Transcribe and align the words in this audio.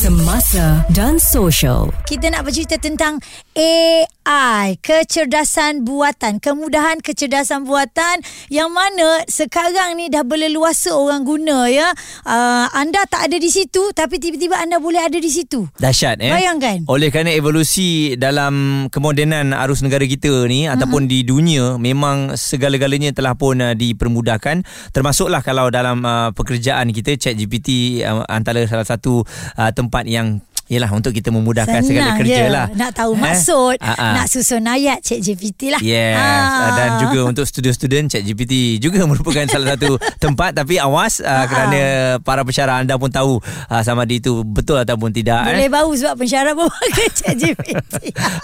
Semasa 0.00 0.80
dan 0.96 1.20
Social. 1.20 1.92
Kita 2.08 2.32
nak 2.32 2.48
bercerita 2.48 2.80
tentang 2.80 3.20
AI, 3.52 4.80
kecerdasan 4.80 5.84
buatan, 5.84 6.40
kemudahan 6.40 7.04
kecerdasan 7.04 7.68
buatan 7.68 8.24
yang 8.48 8.72
mana 8.72 9.20
sekarang 9.28 10.00
ni 10.00 10.08
dah 10.08 10.24
berleluasa 10.24 10.96
orang 10.96 11.28
guna 11.28 11.68
ya. 11.68 11.92
Uh, 12.24 12.64
anda 12.72 13.04
tak 13.12 13.28
ada 13.28 13.36
di 13.36 13.52
situ 13.52 13.92
tapi 13.92 14.16
tiba-tiba 14.16 14.56
anda 14.56 14.80
boleh 14.80 15.04
ada 15.04 15.20
di 15.20 15.28
situ. 15.28 15.68
Dahsyat 15.76 16.16
eh. 16.24 16.32
Bayangkan. 16.32 16.88
Oleh 16.88 17.12
kerana 17.12 17.36
evolusi 17.36 18.16
dalam 18.16 18.88
kemodenan 18.88 19.52
arus 19.52 19.84
negara 19.84 20.08
kita 20.08 20.32
ni 20.48 20.64
mm-hmm. 20.64 20.80
ataupun 20.80 21.12
di 21.12 21.28
dunia 21.28 21.76
memang 21.76 22.40
segala-galanya 22.40 23.12
telah 23.12 23.36
pun 23.36 23.60
uh, 23.60 23.76
dipermudahkan 23.76 24.64
termasuklah 24.96 25.44
kalau 25.44 25.68
dalam 25.68 26.00
uh, 26.08 26.32
pekerjaan 26.32 26.88
kita 26.88 27.20
ChatGPT 27.20 28.00
uh, 28.00 28.24
antara 28.32 28.64
salah 28.64 28.88
satu 28.88 29.28
uh, 29.60 29.68
tempat 29.76 29.89
tempat 29.90 30.06
yang 30.06 30.38
Yelah 30.70 30.86
untuk 30.88 31.10
kita 31.10 31.28
memudahkan 31.28 31.82
Senang 31.82 31.84
segala 31.84 32.10
kerja 32.14 32.42
lah 32.46 32.66
Nak 32.70 32.90
tahu 32.94 33.12
Eh? 33.12 33.18
maksud 33.20 33.76
ah. 33.76 34.14
Nak 34.14 34.26
susun 34.26 34.62
ayat 34.62 35.02
Cik 35.02 35.18
GPT 35.20 35.60
lah 35.68 35.82
Yes 35.82 36.14
Ah. 36.14 36.70
Dan 36.72 36.90
juga 37.00 37.26
untuk 37.26 37.42
student-student 37.42 38.06
ChatGPT 38.08 38.78
juga 38.78 39.02
merupakan 39.10 39.42
salah 39.44 39.74
satu 39.74 39.98
tempat 40.16 40.54
Tapi 40.54 40.78
awas 40.78 41.18
uh, 41.18 41.44
kerana 41.44 41.80
para 42.20 42.40
pensyarah 42.40 42.78
anda 42.78 42.94
pun 42.94 43.10
tahu 43.10 43.42
uh, 43.42 43.82
Sama 43.82 44.06
ada 44.06 44.14
itu 44.14 44.46
betul 44.46 44.78
ataupun 44.78 45.10
tidak 45.10 45.42
Boleh 45.44 45.66
eh? 45.66 45.68
bau 45.68 45.90
sebab 45.90 46.14
pensyarah 46.16 46.54
pun 46.54 46.70
pakai 46.70 47.06
Cik 47.10 47.34
GPT 47.34 47.68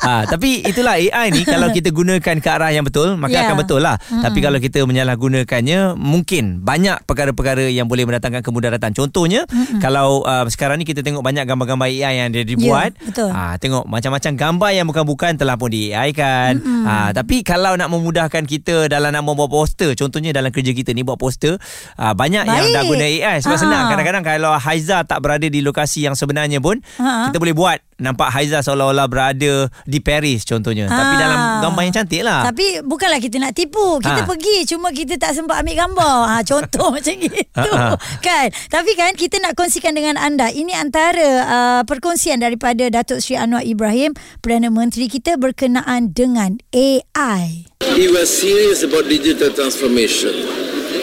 ha, 0.01 0.27
Tapi 0.27 0.67
itulah 0.67 0.99
AI 0.99 1.31
ni 1.31 1.43
Kalau 1.43 1.71
kita 1.71 1.89
gunakan 1.89 2.37
ke 2.37 2.49
arah 2.49 2.71
yang 2.71 2.83
betul 2.83 3.15
Maka 3.15 3.35
Ya. 3.37 3.47
akan 3.47 3.57
betul 3.59 3.81
lah 3.81 4.01
Mm-mm. 4.01 4.25
Tapi 4.25 4.39
kalau 4.41 4.59
kita 4.59 4.83
menyalahgunakannya 4.83 5.95
Mungkin 5.95 6.61
banyak 6.61 7.05
perkara-perkara 7.05 7.69
Yang 7.69 7.87
boleh 7.87 8.05
mendatangkan 8.05 8.41
kemudaratan 8.41 8.91
Contohnya 8.91 9.45
Mm-mm. 9.47 9.79
Kalau 9.79 10.23
uh, 10.23 10.49
sekarang 10.49 10.81
ni 10.81 10.85
kita 10.85 11.01
tengok 11.01 11.21
Banyak 11.21 11.45
gambar-gambar 11.45 11.87
AI 11.87 12.16
yang 12.17 12.29
dia 12.31 12.43
dibuat 12.43 12.91
Ya, 12.93 13.05
betul. 13.05 13.31
Ah, 13.31 13.55
tengok 13.57 13.85
macam-macam 13.85 14.33
gambar 14.33 14.71
yang 14.73 14.87
bukan-bukan 14.87 15.33
telah 15.35 15.55
pun 15.55 15.69
di 15.69 15.91
AI 15.91 16.11
kan. 16.11 16.57
Ah, 16.83 17.11
tapi 17.11 17.41
kalau 17.41 17.75
nak 17.75 17.89
memudahkan 17.89 18.43
kita 18.43 18.87
dalam 18.87 19.11
nak 19.11 19.23
membuat 19.23 19.51
poster, 19.51 19.93
contohnya 19.93 20.31
dalam 20.31 20.49
kerja 20.49 20.71
kita 20.71 20.91
ni 20.91 21.03
buat 21.03 21.17
poster, 21.17 21.57
ah, 21.95 22.13
banyak 22.13 22.43
yang 22.43 22.67
Baik. 22.67 22.75
dah 22.75 22.83
guna 22.85 23.05
AI 23.05 23.37
sebab 23.39 23.53
Ah. 23.53 23.61
senang. 23.61 23.85
Kadang-kadang 23.89 24.25
kalau 24.25 24.53
Haiza 24.55 25.03
tak 25.03 25.19
berada 25.21 25.45
di 25.45 25.61
lokasi 25.61 26.03
yang 26.03 26.15
sebenarnya 26.15 26.59
pun, 26.59 26.81
Ah. 26.97 27.29
kita 27.29 27.37
boleh 27.37 27.53
buat 27.53 27.79
nampak 27.97 28.29
Haiza 28.29 28.61
seolah-olah 28.61 29.07
berada 29.07 29.55
di 29.83 29.99
Paris 29.99 30.45
contohnya. 30.45 30.85
Tapi 30.87 31.15
Ah. 31.15 31.19
dalam 31.19 31.39
gambar 31.63 31.83
yang 31.83 31.95
cantik 31.95 32.23
lah. 32.23 32.45
Tapi 32.45 32.81
bukanlah 32.83 33.17
kita 33.17 33.37
nak 33.37 33.53
tipu 33.53 33.99
Kita 33.99 34.23
Ha. 34.23 34.29
pergi 34.29 34.67
Cuma 34.67 34.91
kita 34.91 35.17
tak 35.17 35.33
sempat 35.33 35.61
ambil 35.61 35.77
gambar 35.79 36.17
ha, 36.27 36.37
Contoh 36.43 36.93
macam 36.95 37.15
gitu 37.15 37.41
Ha, 37.55 37.65
ha. 37.65 37.97
Kan 38.19 38.47
Tapi 38.67 38.93
kan 38.93 39.13
kita 39.13 39.39
nak 39.39 39.55
kongsikan 39.55 39.93
dengan 39.93 40.15
anda 40.15 40.49
Ini 40.49 40.77
antara 40.77 41.29
uh, 41.43 41.83
perkongsian 41.83 42.39
daripada 42.39 42.87
Datuk 42.87 43.19
Sri 43.19 43.35
Anwar 43.35 43.61
Ibrahim 43.61 44.13
Perdana 44.39 44.69
Menteri 44.69 45.07
kita 45.07 45.37
berkenaan 45.37 46.13
dengan 46.13 46.61
AI 46.71 47.65
we 47.97 48.13
are 48.13 48.25
serious 48.25 48.83
about 48.83 49.07
digital 49.07 49.49
transformation 49.51 50.33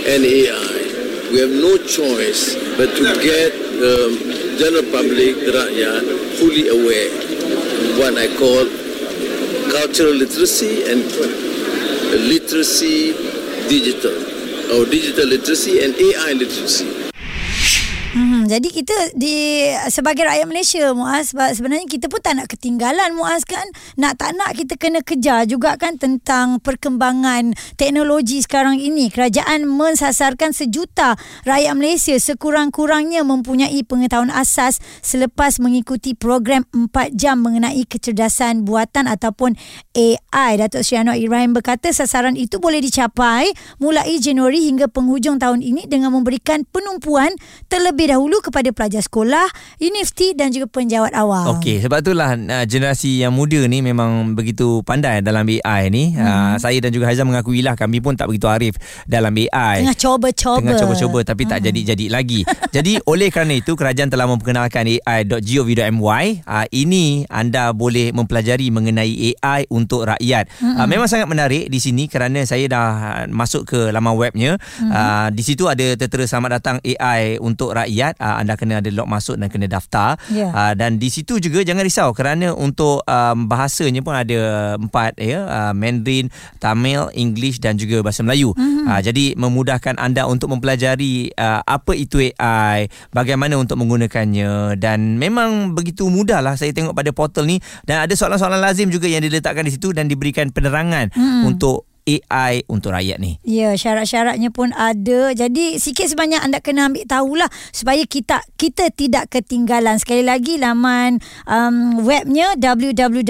and 0.06 0.22
AI, 0.22 0.78
we 1.30 1.40
have 1.40 1.50
no 1.52 1.74
choice 1.80 2.54
but 2.76 2.92
to 2.92 3.04
get 3.18 3.50
the 3.74 3.96
general 4.58 4.84
public, 4.92 5.36
the 5.46 5.52
rakyat, 5.52 6.04
fully 6.40 6.68
aware 6.70 7.10
what 8.00 8.18
I 8.18 8.28
call 8.38 8.66
cultural 9.72 10.14
literacy 10.14 10.84
and 10.90 11.04
literacy 12.30 13.14
digital, 13.68 14.14
or 14.76 14.86
digital 14.86 15.28
literacy 15.28 15.84
and 15.84 15.96
AI 15.96 16.34
literacy. 16.34 17.03
Jadi 18.54 18.70
kita 18.70 19.18
di 19.18 19.66
sebagai 19.90 20.30
rakyat 20.30 20.46
Malaysia 20.46 20.94
Muaz 20.94 21.34
sebab 21.34 21.58
sebenarnya 21.58 21.90
kita 21.90 22.06
pun 22.06 22.22
tak 22.22 22.38
nak 22.38 22.54
ketinggalan 22.54 23.18
Muaz 23.18 23.50
kan. 23.50 23.66
Nak 23.98 24.22
tak 24.22 24.38
nak 24.38 24.54
kita 24.54 24.78
kena 24.78 25.02
kejar 25.02 25.50
juga 25.50 25.74
kan 25.74 25.98
tentang 25.98 26.62
perkembangan 26.62 27.58
teknologi 27.82 28.46
sekarang 28.46 28.78
ini. 28.78 29.10
Kerajaan 29.10 29.66
mensasarkan 29.66 30.54
sejuta 30.54 31.18
rakyat 31.50 31.74
Malaysia 31.74 32.14
sekurang-kurangnya 32.14 33.26
mempunyai 33.26 33.82
pengetahuan 33.82 34.30
asas 34.30 34.78
selepas 35.02 35.58
mengikuti 35.58 36.14
program 36.14 36.62
4 36.78 37.10
jam 37.18 37.42
mengenai 37.42 37.82
kecerdasan 37.90 38.70
buatan 38.70 39.10
ataupun 39.10 39.58
AI. 39.98 40.62
Datuk 40.62 40.86
Sri 40.86 41.02
Anwar 41.02 41.18
Ibrahim 41.18 41.58
berkata 41.58 41.90
sasaran 41.90 42.38
itu 42.38 42.62
boleh 42.62 42.86
dicapai 42.86 43.50
mulai 43.82 44.14
Januari 44.22 44.62
hingga 44.70 44.86
penghujung 44.94 45.42
tahun 45.42 45.66
ini 45.66 45.90
dengan 45.90 46.14
memberikan 46.14 46.62
penumpuan 46.70 47.34
terlebih 47.66 48.14
dahulu 48.14 48.43
kepada 48.44 48.76
pelajar 48.76 49.00
sekolah, 49.00 49.48
universiti 49.80 50.36
dan 50.36 50.52
juga 50.52 50.68
penjawat 50.68 51.16
awam. 51.16 51.56
Okey, 51.58 51.80
sebab 51.80 52.04
itulah 52.04 52.36
uh, 52.36 52.66
generasi 52.68 53.24
yang 53.24 53.32
muda 53.32 53.64
ni 53.72 53.80
memang 53.80 54.36
begitu 54.36 54.84
pandai 54.84 55.24
dalam 55.24 55.48
AI 55.48 55.88
ni. 55.88 56.12
Hmm. 56.12 56.28
Uh, 56.28 56.56
saya 56.60 56.84
dan 56.84 56.92
juga 56.92 57.08
Haizam 57.08 57.32
mengakui 57.32 57.64
lah 57.64 57.80
kami 57.80 58.04
pun 58.04 58.20
tak 58.20 58.28
begitu 58.28 58.52
arif 58.52 58.76
dalam 59.08 59.32
AI. 59.32 59.88
Tengah 59.88 59.98
coba-coba. 59.98 60.60
Tengah 60.60 60.76
coba-coba 60.84 61.20
tapi 61.24 61.44
tak 61.48 61.64
jadi-jadi 61.64 62.06
lagi. 62.12 62.44
Jadi 62.76 63.00
oleh 63.08 63.32
kerana 63.32 63.56
itu 63.56 63.80
kerajaan 63.80 64.12
telah 64.12 64.28
memperkenalkan 64.28 64.84
AI.gov.my. 64.84 66.26
Uh, 66.44 66.66
ini 66.76 67.24
anda 67.32 67.72
boleh 67.72 68.12
mempelajari 68.12 68.68
mengenai 68.74 69.38
AI 69.40 69.70
untuk 69.72 70.10
rakyat. 70.10 70.52
Uh, 70.60 70.84
memang 70.90 71.08
sangat 71.08 71.32
menarik 71.32 71.72
di 71.72 71.80
sini 71.80 72.12
kerana 72.12 72.44
saya 72.44 72.68
dah 72.68 72.88
uh, 73.24 73.26
masuk 73.32 73.64
ke 73.70 73.80
laman 73.94 74.18
webnya. 74.20 74.60
Uh, 74.82 75.30
di 75.32 75.46
situ 75.46 75.70
ada 75.70 75.96
tertera 75.96 76.26
selamat 76.28 76.60
datang 76.60 76.78
AI 76.84 77.38
untuk 77.40 77.78
rakyat. 77.78 78.18
Uh, 78.24 78.40
anda 78.40 78.56
kena 78.56 78.80
ada 78.80 78.88
log 78.88 79.12
masuk 79.12 79.36
dan 79.36 79.52
kena 79.52 79.68
daftar. 79.68 80.16
Ya. 80.32 80.48
Uh, 80.56 80.74
dan 80.80 80.96
di 80.96 81.12
situ 81.12 81.44
juga 81.44 81.60
jangan 81.68 81.84
risau 81.84 82.16
kerana 82.16 82.56
untuk 82.56 83.04
um, 83.04 83.52
bahasanya 83.52 84.00
pun 84.00 84.16
ada 84.16 84.76
empat 84.80 85.20
ya 85.20 85.44
uh, 85.44 85.74
Mandarin, 85.76 86.32
Tamil, 86.64 87.12
English 87.12 87.60
dan 87.60 87.76
juga 87.76 88.00
bahasa 88.00 88.24
Melayu. 88.24 88.56
Mm-hmm. 88.56 88.86
Uh, 88.88 89.02
jadi 89.04 89.26
memudahkan 89.36 90.00
anda 90.00 90.24
untuk 90.24 90.56
mempelajari 90.56 91.36
uh, 91.36 91.60
apa 91.68 91.92
itu 92.00 92.32
AI, 92.40 92.88
bagaimana 93.12 93.60
untuk 93.60 93.76
menggunakannya 93.84 94.80
dan 94.80 95.20
memang 95.20 95.76
begitu 95.76 96.08
mudah 96.08 96.40
lah 96.40 96.56
saya 96.56 96.72
tengok 96.72 96.96
pada 96.96 97.12
portal 97.12 97.44
ni 97.44 97.60
dan 97.84 98.08
ada 98.08 98.14
soalan-soalan 98.16 98.64
lazim 98.64 98.88
juga 98.88 99.12
yang 99.12 99.20
diletakkan 99.20 99.68
di 99.68 99.76
situ 99.76 99.92
dan 99.92 100.08
diberikan 100.08 100.54
penerangan 100.54 101.12
mm. 101.12 101.44
untuk 101.50 101.84
AI 102.04 102.64
untuk 102.68 102.92
rakyat 102.94 103.18
ni. 103.20 103.40
Ya, 103.48 103.74
syarat-syaratnya 103.74 104.52
pun 104.52 104.76
ada. 104.76 105.32
Jadi 105.32 105.80
sikit 105.80 106.12
sebanyak 106.12 106.44
anda 106.44 106.60
kena 106.60 106.92
ambil 106.92 107.08
tahulah 107.08 107.50
supaya 107.72 108.04
kita 108.06 108.44
kita 108.60 108.92
tidak 108.92 109.32
ketinggalan. 109.32 109.96
Sekali 110.00 110.24
lagi 110.28 110.60
laman 110.60 111.24
um, 111.48 112.04
webnya 112.04 112.54
www.ai.gov.my. 112.60 113.26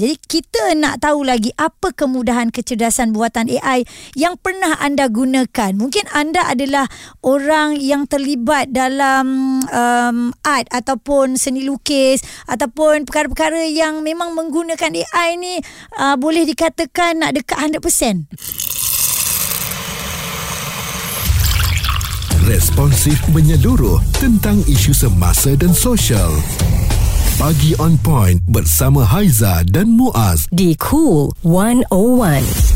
Jadi 0.00 0.16
kita 0.24 0.62
nak 0.76 1.04
tahu 1.04 1.20
lagi 1.28 1.52
apa 1.60 1.92
kemudahan 1.92 2.48
kecerdasan 2.48 3.12
buatan 3.12 3.52
AI 3.52 3.84
yang 4.16 4.40
pernah 4.40 4.80
anda 4.80 5.12
gunakan. 5.12 5.76
Mungkin 5.76 6.08
anda 6.16 6.48
adalah 6.48 6.88
orang 7.20 7.76
yang 7.76 8.08
terlibat 8.08 8.72
dalam 8.72 9.60
um, 9.68 10.32
art 10.40 10.66
ataupun 10.72 11.36
seni 11.36 11.68
lukis 11.68 12.24
ataupun 12.48 13.04
perkara-perkara 13.04 13.68
yang 13.68 14.00
memang 14.00 14.32
menggunakan 14.32 14.69
AI 14.78 15.28
ni 15.38 15.54
uh, 15.98 16.14
boleh 16.14 16.46
dikatakan 16.46 17.18
nak 17.22 17.34
dekat 17.34 17.58
100%. 17.58 18.30
Responsif 22.50 23.20
menyeluruh 23.30 24.02
tentang 24.18 24.58
isu 24.66 24.90
semasa 24.90 25.54
dan 25.54 25.70
sosial. 25.70 26.34
Pagi 27.38 27.72
on 27.78 27.96
point 28.02 28.36
bersama 28.50 29.06
Haiza 29.06 29.64
dan 29.70 29.94
Muaz. 29.94 30.44
Di 30.50 30.74
Cool 30.76 31.32
101. 31.46 32.69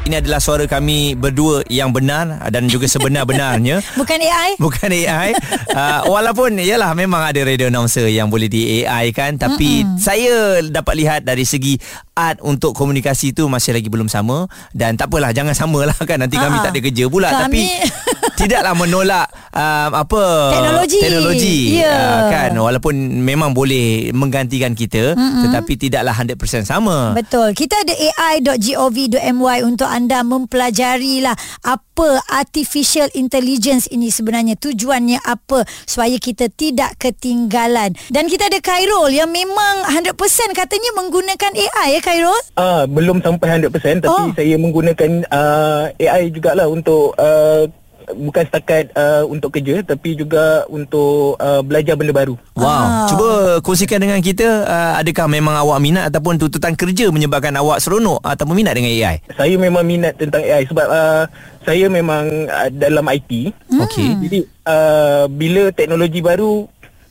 Ini 0.00 0.16
adalah 0.16 0.40
suara 0.40 0.64
kami 0.64 1.12
berdua 1.12 1.60
yang 1.68 1.92
benar 1.92 2.48
dan 2.48 2.66
juga 2.66 2.88
sebenar-benarnya. 2.88 3.84
Bukan 4.00 4.16
AI? 4.18 4.56
Bukan 4.56 4.88
AI 4.88 5.36
uh, 5.70 6.00
Walaupun 6.04 6.56
Yalah 6.56 6.92
memang 6.92 7.20
ada 7.22 7.36
radio 7.38 7.68
announcer 7.68 8.08
Yang 8.08 8.26
boleh 8.26 8.48
di 8.48 8.60
AI 8.80 9.10
kan 9.10 9.36
Tapi 9.36 9.84
Mm-mm. 9.84 9.96
Saya 9.96 10.32
dapat 10.64 10.94
lihat 10.96 11.20
Dari 11.22 11.44
segi 11.44 11.76
Art 12.12 12.40
untuk 12.40 12.72
komunikasi 12.72 13.30
tu 13.30 13.46
Masih 13.46 13.70
lagi 13.70 13.86
belum 13.86 14.08
sama 14.08 14.44
Dan 14.70 14.96
tak 14.96 15.08
apalah 15.08 15.30
Jangan 15.30 15.52
samalah 15.52 15.94
kan 15.94 16.16
Nanti 16.18 16.34
kami 16.34 16.56
Ha-ha. 16.58 16.64
tak 16.64 16.72
ada 16.72 16.80
kerja 16.82 17.04
pula 17.06 17.28
Kami- 17.28 17.44
Tapi 17.44 17.62
Tidaklah 18.40 18.72
menolak 18.74 19.26
um, 19.50 19.90
Apa 19.94 20.22
Teknologi. 20.50 20.98
Teknologi 20.98 21.58
Ya. 21.76 21.92
uh, 21.92 22.20
Kan 22.30 22.50
Walaupun 22.56 22.94
memang 23.20 23.52
boleh 23.52 24.10
Menggantikan 24.10 24.72
kita 24.72 25.12
Mm-mm. 25.12 25.44
Tetapi 25.46 25.72
tidaklah 25.78 26.14
100% 26.16 26.40
sama 26.64 27.12
Betul. 27.12 27.52
Kita 27.52 27.76
ada 27.78 27.92
ai.gov.my 27.94 29.58
untuk 29.62 29.89
anda 29.90 30.22
mempelajari 30.22 31.20
lah 31.20 31.34
apa 31.60 32.22
artificial 32.30 33.10
intelligence 33.12 33.90
ini 33.90 34.08
sebenarnya 34.08 34.54
tujuannya 34.54 35.18
apa 35.20 35.66
supaya 35.84 36.14
kita 36.16 36.46
tidak 36.48 36.94
ketinggalan. 36.96 37.92
Dan 38.08 38.30
kita 38.30 38.46
ada 38.46 38.62
Khairul 38.62 39.10
yang 39.10 39.28
memang 39.28 39.84
100% 39.90 40.14
katanya 40.54 40.90
menggunakan 40.96 41.52
AI 41.52 41.98
ya 41.98 42.00
Khairul? 42.00 42.40
Ah, 42.54 42.86
belum 42.86 43.20
sampai 43.20 43.58
100% 43.58 44.00
tapi 44.00 44.08
Oh. 44.10 44.30
saya 44.36 44.56
menggunakan 44.58 45.24
uh, 45.26 45.90
AI 45.96 46.30
jugalah 46.30 46.66
untuk 46.66 47.16
uh, 47.16 47.66
bukan 48.14 48.42
setakat 48.46 48.90
uh, 48.94 49.24
untuk 49.26 49.54
kerja 49.54 49.82
tapi 49.84 50.16
juga 50.16 50.64
untuk 50.68 51.36
uh, 51.38 51.62
belajar 51.64 51.94
benda 51.94 52.14
baru. 52.14 52.34
Wow. 52.56 52.66
Ah. 52.66 53.06
Cuba 53.08 53.28
kongsikan 53.62 54.00
dengan 54.00 54.20
kita 54.20 54.66
uh, 54.66 54.92
adakah 55.00 55.26
memang 55.26 55.54
awak 55.58 55.78
minat 55.82 56.08
ataupun 56.12 56.38
tuntutan 56.38 56.74
kerja 56.74 57.08
menyebabkan 57.08 57.54
awak 57.58 57.82
seronok 57.82 58.22
ataupun 58.22 58.56
minat 58.58 58.74
dengan 58.76 58.90
AI? 58.90 59.16
Saya 59.34 59.54
memang 59.56 59.84
minat 59.84 60.16
tentang 60.16 60.42
AI 60.42 60.66
sebab 60.66 60.86
uh, 60.86 61.24
saya 61.64 61.86
memang 61.86 62.48
uh, 62.48 62.68
dalam 62.72 63.04
IT. 63.10 63.52
Okey. 63.68 64.10
Jadi 64.28 64.40
uh, 64.66 65.24
bila 65.28 65.70
teknologi 65.70 66.20
baru 66.24 66.68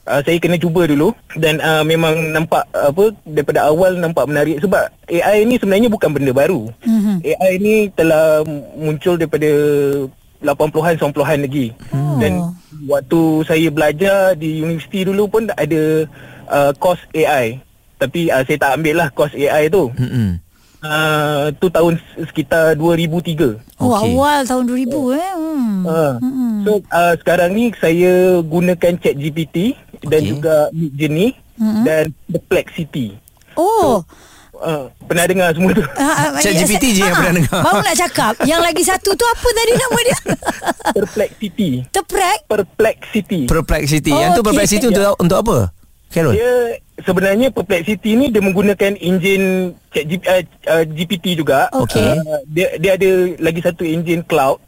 uh, 0.09 0.21
saya 0.25 0.37
kena 0.41 0.57
cuba 0.57 0.89
dulu 0.89 1.13
dan 1.37 1.61
uh, 1.61 1.85
memang 1.85 2.33
nampak 2.33 2.65
uh, 2.73 2.89
apa 2.89 3.13
daripada 3.29 3.69
awal 3.69 3.93
nampak 3.95 4.25
menarik 4.25 4.57
sebab 4.57 4.89
AI 5.05 5.45
ni 5.45 5.61
sebenarnya 5.61 5.89
bukan 5.93 6.09
benda 6.09 6.33
baru. 6.33 6.65
Mm-hmm. 6.81 7.15
AI 7.37 7.53
ni 7.61 7.75
telah 7.93 8.41
muncul 8.73 9.15
daripada 9.15 9.49
80-an 10.43 10.95
90-an 10.99 11.39
lagi. 11.43 11.67
Oh. 11.91 12.17
Dan 12.19 12.31
waktu 12.87 13.21
saya 13.43 13.67
belajar 13.71 14.33
di 14.39 14.63
universiti 14.63 15.03
dulu 15.07 15.27
pun 15.27 15.43
ada 15.51 16.07
uh, 16.47 16.71
course 16.79 17.03
AI. 17.15 17.59
Tapi 17.99 18.31
uh, 18.31 18.43
saya 18.47 18.57
tak 18.57 18.71
ambil 18.79 18.95
lah 19.03 19.07
course 19.11 19.35
AI 19.35 19.67
tu. 19.67 19.91
Hmm. 19.95 20.39
Uh, 20.79 21.51
tu 21.59 21.67
tahun 21.67 21.99
sekitar 22.15 22.79
2003. 22.79 23.83
Oh 23.83 23.91
Okey. 23.91 24.15
awal 24.15 24.39
tahun 24.47 24.63
2000 24.63 25.19
eh. 25.19 25.31
Hmm. 25.35 25.83
Uh, 25.83 26.13
so 26.63 26.71
uh, 26.87 27.13
sekarang 27.19 27.51
ni 27.51 27.75
saya 27.75 28.39
gunakan 28.39 28.95
Chat 28.95 29.15
GPT 29.19 29.75
dan 30.07 30.21
juga 30.23 30.71
Midjourney 30.71 31.35
dan 31.83 32.15
Perplexity. 32.31 33.19
Oh. 33.59 34.07
Uh, 34.59 34.91
pernah 35.07 35.23
dengar 35.23 35.49
semua 35.55 35.71
tu? 35.71 35.83
Ah, 35.95 36.35
ah, 36.35 36.43
Chat 36.43 36.51
ya, 36.51 36.67
GPT 36.67 36.99
je 36.99 37.01
yang 37.07 37.15
ah, 37.15 37.19
pernah 37.23 37.33
dengar. 37.39 37.61
Baru 37.63 37.79
nak 37.79 37.95
cakap 37.95 38.33
Yang 38.43 38.61
lagi 38.67 38.83
satu 38.83 39.09
tu 39.15 39.23
Apa 39.23 39.47
tadi 39.55 39.71
nama 39.71 39.99
dia 40.03 40.19
Perplexity. 40.99 41.69
Terprek 41.95 42.39
Perplexity. 42.43 43.41
Perplexity. 43.47 44.11
Oh, 44.11 44.19
Yang 44.19 44.29
tu 44.35 44.41
okey. 44.43 44.47
perplexity 44.51 44.85
untuk 44.91 45.03
untuk 45.15 45.37
apa? 45.39 45.57
Carol. 46.09 46.33
Dia 46.35 46.53
sebenarnya 47.05 47.47
Perplexity 47.53 48.19
ni 48.19 48.25
dia 48.33 48.41
menggunakan 48.41 48.97
enjin 48.99 49.73
Chat 49.95 50.05
G, 50.05 50.19
uh, 50.21 50.43
uh, 50.69 50.83
GPT 50.85 51.39
juga. 51.39 51.69
Okey. 51.71 52.19
Uh, 52.19 52.41
dia 52.49 52.67
dia 52.77 52.91
ada 52.99 53.09
lagi 53.39 53.61
satu 53.63 53.87
enjin 53.87 54.21
cloud. 54.25 54.59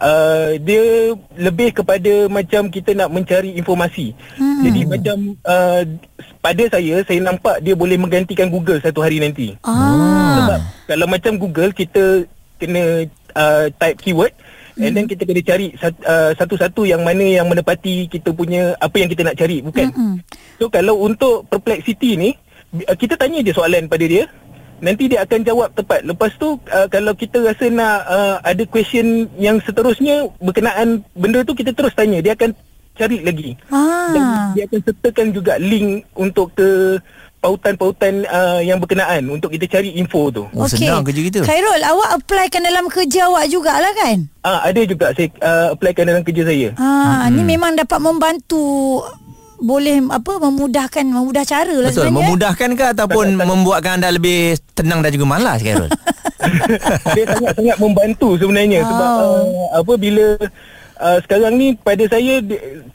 Uh, 0.00 0.56
dia 0.64 1.12
lebih 1.36 1.76
kepada 1.76 2.24
macam 2.32 2.72
kita 2.72 2.96
nak 2.96 3.12
mencari 3.12 3.52
informasi. 3.60 4.16
Hmm. 4.40 4.64
Jadi 4.64 4.80
macam 4.88 5.16
uh, 5.44 5.82
pada 6.40 6.62
saya 6.72 7.04
saya 7.04 7.20
nampak 7.20 7.60
dia 7.60 7.76
boleh 7.76 8.00
menggantikan 8.00 8.48
Google 8.48 8.80
satu 8.80 9.04
hari 9.04 9.20
nanti. 9.20 9.60
Ah. 9.60 10.40
Sebab 10.40 10.60
kalau 10.88 11.06
macam 11.06 11.36
Google 11.36 11.76
kita 11.76 12.24
kena 12.56 13.04
uh, 13.36 13.68
type 13.76 14.00
keyword 14.00 14.32
and 14.80 14.96
then 14.96 15.04
kita 15.04 15.28
kena 15.28 15.44
cari 15.44 15.76
uh, 15.76 16.32
satu-satu 16.32 16.88
yang 16.88 17.04
mana 17.04 17.20
yang 17.20 17.44
menepati 17.44 18.08
kita 18.08 18.32
punya 18.32 18.72
apa 18.80 18.96
yang 18.96 19.08
kita 19.12 19.20
nak 19.20 19.36
cari 19.36 19.60
bukan. 19.60 19.92
Mm-mm. 19.92 20.14
So 20.56 20.72
kalau 20.72 20.96
untuk 21.04 21.44
perplexity 21.52 22.16
ni 22.16 22.30
uh, 22.88 22.96
kita 22.96 23.20
tanya 23.20 23.44
dia 23.44 23.52
soalan 23.52 23.84
pada 23.84 24.04
dia 24.08 24.24
nanti 24.80 25.08
dia 25.08 25.22
akan 25.24 25.40
jawab 25.44 25.68
tepat. 25.72 26.02
Lepas 26.02 26.34
tu 26.36 26.56
uh, 26.56 26.86
kalau 26.88 27.12
kita 27.14 27.40
rasa 27.40 27.68
nak 27.68 27.96
uh, 28.08 28.36
ada 28.42 28.62
question 28.66 29.28
yang 29.36 29.60
seterusnya 29.60 30.28
berkenaan 30.40 31.04
benda 31.14 31.44
tu 31.44 31.54
kita 31.54 31.72
terus 31.72 31.94
tanya 31.94 32.20
dia 32.20 32.36
akan 32.36 32.52
cari 32.96 33.18
lagi. 33.24 33.56
Dan 34.12 34.20
Ah. 34.20 34.50
dia 34.52 34.68
akan 34.68 34.80
sertakan 34.84 35.26
juga 35.32 35.56
link 35.56 36.04
untuk 36.12 36.52
ke 36.52 37.00
pautan-pautan 37.40 38.28
uh, 38.28 38.60
yang 38.60 38.76
berkenaan 38.76 39.24
untuk 39.32 39.48
kita 39.48 39.64
cari 39.64 39.96
info 39.96 40.28
tu. 40.28 40.44
Oh, 40.52 40.68
senang 40.68 41.00
kerja 41.00 41.20
kita. 41.24 41.38
Khairul, 41.48 41.80
awak 41.80 42.20
applykan 42.20 42.60
dalam 42.60 42.84
kerja 42.92 43.32
awak 43.32 43.48
jugalah 43.48 43.88
kan? 43.96 44.28
Ah 44.44 44.68
ada 44.68 44.84
juga 44.84 45.16
saya 45.16 45.32
uh, 45.40 45.72
applykan 45.72 46.04
dalam 46.04 46.20
kerja 46.20 46.44
saya. 46.44 46.68
Ah, 46.76 47.24
hmm. 47.28 47.40
ni 47.40 47.42
memang 47.56 47.72
dapat 47.80 47.96
membantu 47.96 49.00
boleh 49.60 50.00
apa 50.08 50.32
memudahkan 50.40 51.04
memudah 51.04 51.44
cara 51.44 51.68
lah 51.70 51.88
Betul. 51.88 52.08
sebenarnya. 52.08 52.26
Memudahkan 52.26 52.70
ke 52.72 52.84
ataupun 52.90 53.26
membuatkan 53.36 53.92
anda 53.96 54.08
lebih 54.08 54.38
tenang 54.72 55.00
dan 55.00 55.12
juga 55.12 55.26
malas, 55.28 55.60
Carol? 55.60 55.92
dia 57.14 57.24
sangat-sangat 57.26 57.76
membantu 57.76 58.34
sebenarnya 58.34 58.80
Oh. 58.80 58.88
sebab 58.88 59.10
uh, 59.12 59.44
apa 59.76 59.92
bila 59.94 60.26
uh, 60.96 61.18
sekarang 61.20 61.52
ni 61.54 61.76
pada 61.76 62.04
saya 62.06 62.40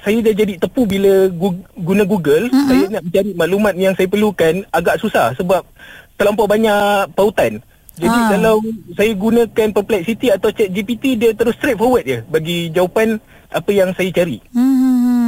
saya 0.02 0.18
dah 0.20 0.34
jadi 0.34 0.54
tepu 0.58 0.84
bila 0.84 1.30
gu- 1.30 1.62
guna 1.76 2.04
Google 2.04 2.50
mm-hmm. 2.50 2.66
saya 2.66 2.84
nak 2.90 3.04
mencari 3.04 3.32
maklumat 3.32 3.74
yang 3.76 3.94
saya 3.94 4.08
perlukan 4.08 4.54
agak 4.70 4.98
susah 4.98 5.32
sebab 5.34 5.62
terlampau 6.16 6.46
banyak 6.46 6.76
pautan. 7.14 7.62
Jadi 7.96 8.12
Ah. 8.12 8.28
kalau 8.30 8.60
saya 8.92 9.12
gunakan 9.14 9.68
Perplexity 9.72 10.28
atau 10.28 10.52
Chat 10.52 10.68
GPT 10.68 11.16
dia 11.16 11.32
terus 11.32 11.56
straight 11.56 11.78
forward 11.78 12.04
je 12.04 12.20
bagi 12.26 12.68
jawapan 12.68 13.22
apa 13.48 13.72
yang 13.72 13.94
saya 13.94 14.12
cari. 14.12 14.44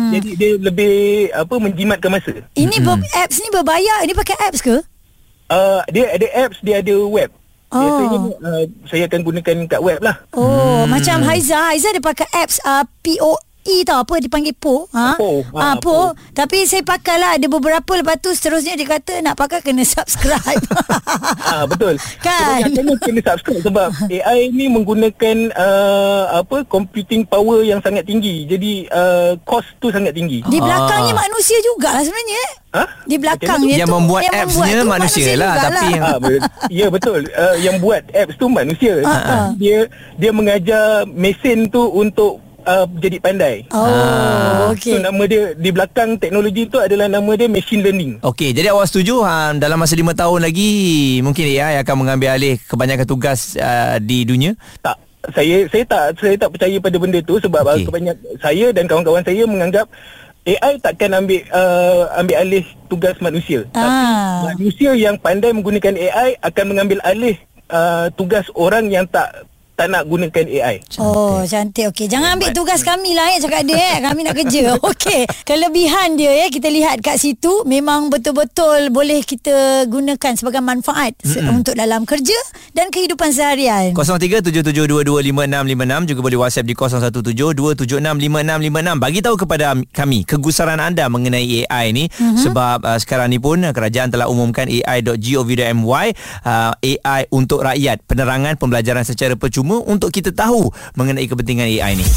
Hmm. 0.07 0.13
Jadi 0.15 0.29
dia 0.39 0.51
lebih 0.55 0.95
apa 1.35 1.55
menjimatkan 1.59 2.07
masa. 2.07 2.31
Ini 2.55 2.75
ber, 2.79 3.03
apps 3.19 3.43
ni 3.43 3.51
berbayar. 3.51 4.07
Ini 4.07 4.13
pakai 4.15 4.35
apps 4.47 4.63
ke? 4.63 4.79
Uh, 5.51 5.83
dia 5.91 6.07
ada 6.15 6.27
apps, 6.47 6.57
dia 6.63 6.79
ada 6.79 6.95
web. 7.07 7.31
Oh. 7.67 7.83
Biasanya 7.83 8.19
uh, 8.39 8.63
saya 8.87 9.03
akan 9.11 9.21
gunakan 9.27 9.55
kat 9.67 9.81
web 9.83 9.99
lah. 9.99 10.15
Oh, 10.31 10.87
hmm. 10.87 10.87
macam 10.87 11.19
Haiza, 11.27 11.59
Haiza 11.59 11.91
dia 11.91 12.03
pakai 12.03 12.27
apps 12.31 12.63
uh, 12.63 12.87
POE 13.67 13.83
tau 13.83 13.99
apa 13.99 14.15
dipanggil 14.17 14.55
Po. 14.55 14.87
Ha? 14.89 15.19
Po. 15.19 15.43
Ah, 15.51 15.59
Ah, 15.59 15.75
po. 15.75 15.91
Po. 15.91 15.99
Tapi 16.31 16.63
saya 16.63 16.79
pakai 16.81 17.15
lah 17.15 17.35
ada 17.35 17.43
beberapa 17.45 17.91
lepas 17.93 18.15
tu 18.17 18.31
seterusnya 18.31 18.73
dia 18.73 18.87
kata 18.89 19.19
nak 19.19 19.35
pakai 19.35 19.59
kena 19.59 19.83
subscribe. 19.83 20.63
Ah 21.39 21.63
betul. 21.65 21.95
Kan? 22.19 22.63
Kebanyakannya 22.63 22.95
kena 22.99 23.21
subscribe 23.25 23.61
sebab 23.61 23.87
AI 24.13 24.47
ni 24.49 24.67
menggunakan 24.67 25.51
uh, 25.51 26.23
apa 26.37 26.63
computing 26.65 27.23
power 27.23 27.59
yang 27.61 27.79
sangat 27.79 28.03
tinggi. 28.03 28.45
Jadi 28.45 28.87
uh, 28.87 29.35
cost 29.41 29.67
tu 29.77 29.89
sangat 29.89 30.13
tinggi. 30.13 30.39
Di 30.43 30.57
belakangnya 30.57 31.11
Ah. 31.11 31.19
manusia 31.19 31.57
jugalah 31.61 31.99
sebenarnya. 31.99 32.37
eh. 32.37 32.51
Ha? 32.69 32.83
Di 33.03 33.15
belakangnya 33.17 33.75
Yang 33.77 33.89
tu 33.89 33.95
membuat 33.95 34.21
yang 34.21 34.35
apps-nya 34.37 34.73
tu 34.75 34.87
manusia 34.87 35.23
lah, 35.25 35.33
jugalah. 35.33 35.55
tapi 35.65 35.87
yang- 35.89 36.05
Ah, 36.05 36.17
be- 36.17 36.43
ya 36.69 36.87
betul. 36.87 37.19
Uh, 37.27 37.55
yang 37.57 37.75
buat 37.77 38.03
apps 38.11 38.35
tu 38.35 38.45
manusia. 38.47 38.93
Ah, 39.01 39.09
ah. 39.09 39.45
Dia 39.55 39.87
dia 40.15 40.31
mengajar 40.31 40.83
mesin 41.05 41.67
tu 41.67 41.81
untuk 41.89 42.39
uh, 42.67 42.85
jadi 42.99 43.17
pandai. 43.23 43.55
Oh, 43.71 44.75
So 44.75 44.91
okey. 44.91 44.99
nama 44.99 45.23
dia 45.23 45.55
di 45.55 45.69
belakang 45.71 46.19
teknologi 46.19 46.67
tu 46.67 46.77
adalah 46.77 47.07
nama 47.07 47.31
dia 47.39 47.47
machine 47.47 47.81
learning. 47.81 48.19
Okey, 48.19 48.51
jadi 48.51 48.75
awak 48.75 48.91
setuju 48.91 49.23
ha, 49.23 49.55
dalam 49.55 49.79
masa 49.79 49.95
lima 49.95 50.11
tahun 50.11 50.43
lagi 50.43 50.71
mungkin 51.23 51.47
AI 51.47 51.79
akan 51.81 51.95
mengambil 52.03 52.35
alih 52.35 52.59
kebanyakan 52.67 53.07
tugas 53.07 53.55
uh, 53.55 53.95
di 54.03 54.27
dunia? 54.27 54.53
Tak 54.83 54.99
saya 55.33 55.67
saya 55.67 55.83
tak 55.87 56.03
saya 56.19 56.35
tak 56.39 56.51
percaya 56.55 56.77
pada 56.79 56.97
benda 56.99 57.19
tu 57.23 57.35
sebab 57.39 57.63
okay. 57.65 57.83
kebanyak 57.87 58.15
saya 58.39 58.71
dan 58.71 58.87
kawan-kawan 58.87 59.23
saya 59.23 59.43
menganggap 59.43 59.87
AI 60.47 60.79
takkan 60.79 61.11
ambil 61.11 61.43
uh, 61.51 62.07
ambil 62.15 62.37
alih 62.39 62.65
tugas 62.87 63.19
manusia. 63.19 63.67
Ah. 63.75 63.83
Tapi 63.83 64.03
manusia 64.55 64.95
yang 64.95 65.19
pandai 65.19 65.51
menggunakan 65.51 65.95
AI 65.99 66.39
akan 66.39 66.65
mengambil 66.71 67.03
alih 67.03 67.35
uh, 67.67 68.07
tugas 68.15 68.47
orang 68.55 68.87
yang 68.87 69.03
tak 69.11 69.47
tak 69.77 69.93
nak 69.93 70.09
gunakan 70.09 70.45
AI. 70.49 70.81
Oh 70.97 71.45
cantik 71.45 71.93
Okey 71.93 72.09
Jangan 72.09 72.39
ambil 72.39 72.49
tugas 72.49 72.81
kami 72.81 73.13
lah 73.13 73.29
eh 73.35 73.39
Cakap 73.43 73.61
dia 73.69 73.77
eh 73.77 73.97
Kami 74.01 74.25
nak 74.25 74.33
kerja 74.33 74.73
Okey 74.89 75.29
Kelebihan 75.45 76.17
dia 76.17 76.33
ya 76.33 76.47
Kita 76.49 76.73
lihat 76.73 77.05
kat 77.05 77.21
situ 77.21 77.61
Memang 77.69 78.09
betul-betul 78.09 78.89
Boleh 78.89 79.21
kita 79.21 79.85
gunakan 79.85 80.33
Sebagai 80.33 80.63
manfaat 80.63 81.13
mm-hmm. 81.21 81.57
Untuk 81.61 81.77
dalam 81.77 82.09
kerja 82.09 82.33
Dan 82.73 82.89
kehidupan 82.89 83.29
seharian 83.29 83.93
0377225656 83.93 86.09
juga 86.09 86.21
boleh 86.25 86.39
WhatsApp 86.41 86.67
di 86.67 86.75
0172765656 86.75 89.03
bagi 89.03 89.19
tahu 89.21 89.35
kepada 89.37 89.75
kami 89.93 90.23
kegusaran 90.23 90.79
anda 90.81 91.05
mengenai 91.11 91.67
AI 91.67 91.91
ni 91.93 92.07
mm-hmm. 92.07 92.41
sebab 92.41 92.85
uh, 92.85 92.97
sekarang 93.01 93.29
ni 93.29 93.39
pun 93.41 93.61
uh, 93.61 93.73
kerajaan 93.75 94.09
telah 94.09 94.31
umumkan 94.31 94.69
AI.gov.my 94.69 96.07
uh, 96.47 96.71
AI 96.77 97.21
untuk 97.33 97.65
rakyat 97.65 97.99
penerangan 98.07 98.55
pembelajaran 98.55 99.03
secara 99.03 99.35
percuma 99.35 99.66
untuk 99.75 100.15
kita 100.15 100.31
tahu 100.31 100.71
mengenai 100.95 101.27
kepentingan 101.27 101.67
AI 101.67 101.99
ni 101.99 102.07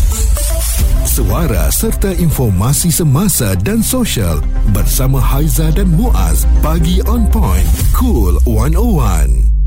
Suara 1.10 1.66
serta 1.74 2.14
informasi 2.14 2.94
semasa 2.94 3.58
dan 3.58 3.82
sosial 3.82 4.38
bersama 4.70 5.18
Haiza 5.18 5.68
dan 5.74 5.90
Muaz. 5.90 6.46
Pagi 6.62 7.02
on 7.02 7.26
point. 7.28 7.66
Cool 7.98 8.38
101. 8.46 9.59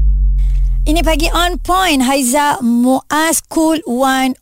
Ini 0.84 1.00
pagi 1.00 1.32
on 1.32 1.56
point 1.64 2.04
Haiza 2.04 2.60
Muaz 2.60 3.40
Cool 3.48 3.80
101 3.88 4.36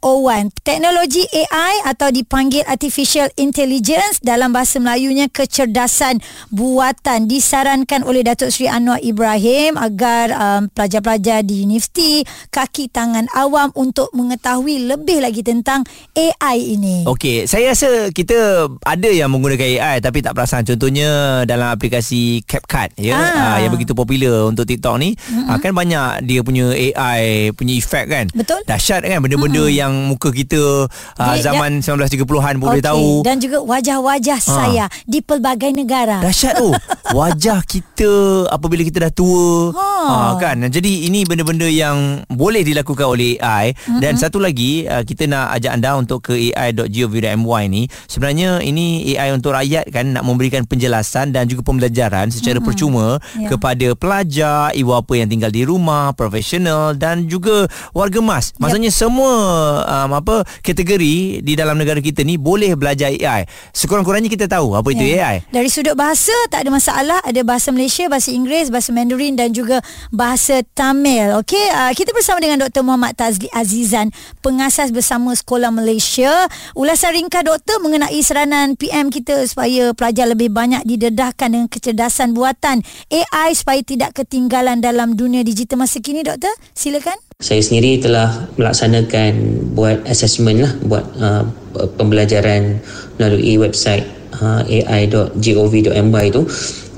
Teknologi 0.66 1.22
AI 1.30 1.86
atau 1.86 2.10
dipanggil 2.10 2.66
Artificial 2.66 3.30
Intelligence 3.38 4.18
Dalam 4.26 4.50
bahasa 4.50 4.82
Melayunya 4.82 5.30
kecerdasan 5.30 6.18
buatan 6.50 7.30
Disarankan 7.30 8.02
oleh 8.02 8.26
Datuk 8.26 8.50
Seri 8.50 8.74
Anwar 8.74 8.98
Ibrahim 9.06 9.78
Agar 9.78 10.34
um, 10.34 10.62
pelajar-pelajar 10.74 11.46
di 11.46 11.62
universiti 11.62 12.26
Kaki 12.50 12.90
tangan 12.90 13.30
awam 13.38 13.70
Untuk 13.78 14.10
mengetahui 14.18 14.90
lebih 14.90 15.22
lagi 15.22 15.46
tentang 15.46 15.86
AI 16.18 16.74
ini 16.74 17.06
Okey, 17.06 17.46
saya 17.46 17.70
rasa 17.70 18.10
kita 18.10 18.66
ada 18.82 19.10
yang 19.14 19.30
menggunakan 19.30 19.78
AI 19.78 19.98
tapi 20.02 20.26
tak 20.26 20.34
perasan. 20.34 20.66
Contohnya 20.66 21.42
dalam 21.46 21.70
aplikasi 21.70 22.42
CapCut 22.50 22.98
ya, 22.98 23.14
Ah. 23.14 23.30
ah. 23.38 23.58
yang 23.62 23.70
begitu 23.70 23.94
popular 23.94 24.50
untuk 24.50 24.66
TikTok 24.66 24.96
ni, 24.98 25.14
mm-hmm. 25.14 25.62
kan 25.62 25.72
banyak 25.78 26.31
dia 26.32 26.42
punya 26.42 26.72
AI 26.72 27.52
punya 27.52 27.76
efek 27.76 28.08
kan. 28.08 28.26
Betul. 28.32 28.64
Dahsyat 28.64 29.04
kan 29.04 29.20
benda-benda 29.20 29.68
mm-hmm. 29.68 29.76
yang 29.76 29.94
muka 30.08 30.32
kita 30.32 30.88
uh, 30.88 31.36
Dia- 31.36 31.44
zaman 31.44 31.84
1930-an 31.84 32.56
pun 32.56 32.72
boleh 32.72 32.80
Okey, 32.80 32.88
tahu. 32.88 33.08
Dan 33.22 33.36
juga 33.38 33.60
wajah-wajah 33.62 34.40
Ha. 34.42 34.48
saya 34.48 34.86
Di 35.04 35.20
pelbagai 35.20 35.76
negara 35.76 36.24
Dahsyat 36.24 36.56
tu 36.56 36.72
Wajah 37.20 37.60
kita 37.62 38.12
Apabila 38.48 38.80
kita 38.82 39.04
dah 39.04 39.14
tua 39.14 39.76
Ha. 39.76 39.90
ha. 40.08 40.18
kan 40.38 40.56
Jadi 40.64 41.06
ini 41.06 41.28
benda-benda 41.28 41.68
yang 41.68 42.24
Boleh 42.28 42.64
dilakukan 42.64 43.04
oleh 43.04 43.36
AI 43.38 43.76
mm-hmm. 43.76 44.00
Dan 44.00 44.16
satu 44.16 44.40
lagi 44.40 44.86
uh, 44.86 45.04
Kita 45.04 45.28
nak 45.28 45.58
ajak 45.58 45.72
anda 45.76 46.00
Untuk 46.00 46.24
ke 46.24 46.54
ai.gov.my 46.54 47.64
ni 47.68 47.86
Sebenarnya 48.06 48.62
ini 48.62 49.14
AI 49.14 49.34
untuk 49.34 49.52
rakyat 49.52 49.90
kan 49.90 50.16
Nak 50.16 50.24
memberikan 50.24 50.64
penjelasan 50.64 51.34
Dan 51.34 51.48
juga 51.48 51.66
pembelajaran 51.66 52.30
Secara 52.30 52.58
mm-hmm. 52.58 52.68
percuma 52.68 53.08
Ya. 53.34 53.48
Kepada 53.48 53.88
pelajar 53.96 54.72
Ibu 54.72 54.92
bapa 54.92 55.14
yang 55.16 55.28
tinggal 55.28 55.50
di 55.50 55.64
rumah 55.64 56.12
Profesional 56.22 56.94
Dan 56.94 57.26
juga 57.26 57.66
warga 57.98 58.22
mas 58.22 58.54
Maksudnya 58.62 58.94
semua 58.94 59.34
um, 59.82 60.14
apa 60.14 60.46
Kategori 60.62 61.42
Di 61.42 61.54
dalam 61.58 61.82
negara 61.82 61.98
kita 61.98 62.22
ni 62.22 62.38
Boleh 62.38 62.78
belajar 62.78 63.10
AI 63.10 63.50
Sekurang-kurangnya 63.74 64.30
kita 64.30 64.46
tahu 64.46 64.78
Apa 64.78 64.94
itu 64.94 65.02
Ya. 65.02 65.34
AI 65.34 65.50
Dari 65.50 65.66
sudut 65.66 65.98
bahasa 65.98 66.36
tak 66.52 66.68
ada 66.68 66.70
masalah, 66.76 67.24
ada 67.24 67.42
bahasa 67.48 67.72
Malaysia, 67.72 68.12
bahasa 68.12 68.36
Inggeris, 68.36 68.68
bahasa 68.68 68.92
Mandarin 68.92 69.40
dan 69.40 69.56
juga 69.56 69.80
bahasa 70.12 70.60
Tamil. 70.76 71.32
Okey, 71.40 71.66
uh, 71.72 71.96
kita 71.96 72.12
bersama 72.12 72.44
dengan 72.44 72.68
Dr. 72.68 72.84
Muhammad 72.84 73.16
Tazli 73.16 73.48
Azizan, 73.56 74.12
pengasas 74.44 74.92
bersama 74.92 75.32
Sekolah 75.32 75.72
Malaysia. 75.72 76.52
Ulasan 76.76 77.16
ringkas 77.16 77.48
doktor 77.48 77.80
mengenai 77.80 78.20
seranan 78.20 78.76
PM 78.76 79.08
kita 79.08 79.48
supaya 79.48 79.96
pelajar 79.96 80.28
lebih 80.28 80.52
banyak 80.52 80.84
didedahkan 80.84 81.48
dengan 81.48 81.72
kecerdasan 81.72 82.36
buatan 82.36 82.84
AI 83.08 83.56
supaya 83.56 83.80
tidak 83.80 84.12
ketinggalan 84.12 84.84
dalam 84.84 85.16
dunia 85.16 85.48
digital 85.48 85.80
masa 85.80 86.04
kini 86.04 86.11
doktor. 86.20 86.52
Silakan. 86.76 87.16
Saya 87.40 87.64
sendiri 87.64 88.04
telah 88.04 88.52
melaksanakan 88.60 89.32
buat 89.72 90.04
assessment 90.04 90.68
lah 90.68 90.74
buat 90.84 91.06
uh, 91.16 91.48
pembelajaran 91.96 92.84
melalui 93.16 93.56
website 93.56 94.04
uh, 94.44 94.62
ai.gov.my 94.68 96.26
tu 96.30 96.44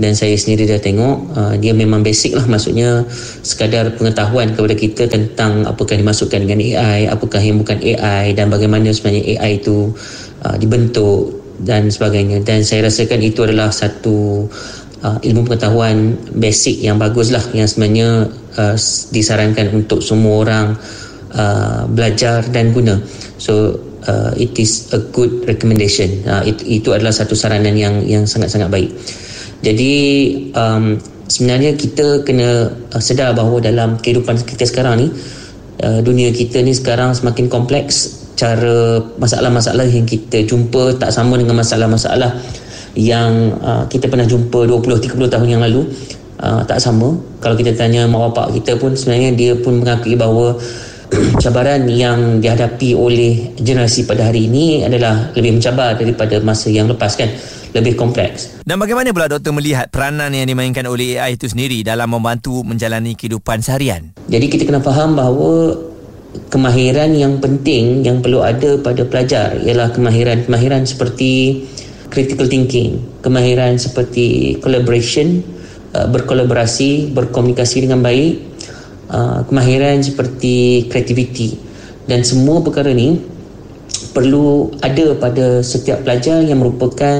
dan 0.01 0.17
saya 0.17 0.33
sendiri 0.33 0.65
dah 0.65 0.81
tengok 0.81 1.17
uh, 1.37 1.53
dia 1.61 1.71
memang 1.71 2.01
basic 2.01 2.33
lah 2.33 2.45
maksudnya 2.49 3.05
sekadar 3.45 3.93
pengetahuan 3.93 4.57
kepada 4.57 4.73
kita 4.73 5.03
tentang 5.05 5.63
apakah 5.69 5.95
dimasukkan 5.95 6.43
dengan 6.43 6.59
AI 6.59 7.05
apakah 7.07 7.39
yang 7.39 7.61
bukan 7.61 7.77
AI 7.77 8.33
dan 8.33 8.49
bagaimana 8.49 8.89
sebenarnya 8.89 9.37
AI 9.37 9.61
itu 9.61 9.93
uh, 10.41 10.57
dibentuk 10.57 11.43
dan 11.61 11.87
sebagainya 11.87 12.41
dan 12.41 12.65
saya 12.65 12.89
rasakan 12.89 13.21
itu 13.21 13.45
adalah 13.45 13.69
satu 13.69 14.49
uh, 15.03 15.19
ilmu 15.19 15.45
pengetahuan 15.45 16.15
basic 16.33 16.79
yang 16.79 16.97
bagus 16.97 17.29
lah 17.29 17.43
yang 17.51 17.67
sebenarnya 17.67 18.31
uh, 18.57 18.75
disarankan 19.11 19.75
untuk 19.75 19.99
semua 19.99 20.47
orang 20.47 20.65
uh, 21.35 21.85
belajar 21.91 22.41
dan 22.49 22.71
guna. 22.71 22.97
So 23.37 23.77
uh, 24.07 24.31
it 24.39 24.55
is 24.57 24.89
a 24.95 24.99
good 25.11 25.43
recommendation. 25.45 26.23
Uh, 26.23 26.47
it, 26.47 26.63
itu 26.63 26.95
adalah 26.95 27.11
satu 27.11 27.35
saranan 27.35 27.75
yang 27.75 28.01
yang 28.07 28.23
sangat-sangat 28.23 28.71
baik. 28.71 28.89
Jadi 29.63 29.93
um, 30.55 30.99
sebenarnya 31.27 31.75
kita 31.75 32.23
kena 32.27 32.71
uh, 32.71 33.01
sedar 33.03 33.35
bahawa 33.35 33.63
dalam 33.63 33.99
kehidupan 33.99 34.39
kita 34.43 34.67
sekarang 34.67 34.95
ni 35.03 35.07
uh, 35.83 35.99
dunia 36.03 36.31
kita 36.31 36.63
ni 36.63 36.71
sekarang 36.71 37.11
semakin 37.11 37.51
kompleks. 37.51 38.23
Cara 38.33 38.97
masalah-masalah 39.21 39.85
yang 39.85 40.09
kita 40.09 40.41
jumpa 40.41 40.97
tak 40.97 41.13
sama 41.13 41.37
dengan 41.37 41.53
masalah-masalah 41.61 42.33
yang 42.93 43.57
uh, 43.61 43.83
kita 43.89 44.05
pernah 44.09 44.25
jumpa 44.25 44.69
20-30 44.69 45.33
tahun 45.33 45.47
yang 45.49 45.61
lalu 45.61 45.89
uh, 46.41 46.61
tak 46.65 46.77
sama. 46.77 47.17
Kalau 47.41 47.55
kita 47.57 47.73
tanya 47.73 48.05
mak 48.05 48.31
bapak 48.31 48.55
kita 48.61 48.77
pun 48.77 48.93
sebenarnya 48.93 49.29
dia 49.33 49.53
pun 49.57 49.81
mengakui 49.81 50.13
bahawa 50.13 50.57
cabaran 51.43 51.85
yang 51.89 52.41
dihadapi 52.41 52.97
oleh 52.97 53.53
generasi 53.57 54.05
pada 54.05 54.29
hari 54.29 54.49
ini 54.49 54.85
adalah 54.85 55.33
lebih 55.37 55.57
mencabar 55.57 55.97
daripada 55.97 56.41
masa 56.41 56.69
yang 56.69 56.89
lepas 56.89 57.17
kan? 57.17 57.29
Lebih 57.73 57.97
kompleks. 57.97 58.61
Dan 58.61 58.77
bagaimana 58.77 59.09
pula 59.09 59.25
doktor 59.25 59.49
melihat 59.49 59.89
peranan 59.89 60.29
yang 60.29 60.45
dimainkan 60.45 60.85
oleh 60.85 61.17
AI 61.17 61.33
itu 61.33 61.49
sendiri 61.49 61.81
dalam 61.81 62.05
membantu 62.05 62.61
menjalani 62.61 63.17
kehidupan 63.17 63.65
seharian? 63.65 64.13
Jadi 64.29 64.45
kita 64.45 64.69
kena 64.69 64.77
faham 64.77 65.17
bahawa 65.17 65.73
kemahiran 66.53 67.13
yang 67.13 67.41
penting 67.41 68.05
yang 68.05 68.21
perlu 68.21 68.45
ada 68.45 68.77
pada 68.77 69.05
pelajar 69.05 69.57
ialah 69.57 69.89
kemahiran-kemahiran 69.89 70.85
seperti 70.85 71.65
critical 72.13 72.45
thinking, 72.45 73.01
kemahiran 73.25 73.81
seperti 73.81 74.55
collaboration, 74.61 75.41
uh, 75.97 76.05
berkolaborasi, 76.13 77.09
berkomunikasi 77.09 77.89
dengan 77.89 78.05
baik, 78.05 78.37
uh, 79.09 79.41
kemahiran 79.49 80.05
seperti 80.05 80.85
creativity 80.93 81.57
dan 82.05 82.21
semua 82.21 82.59
perkara 82.61 82.91
ni 82.91 83.17
perlu 84.11 84.69
ada 84.83 85.17
pada 85.17 85.65
setiap 85.65 86.05
pelajar 86.05 86.45
yang 86.45 86.61
merupakan 86.61 87.19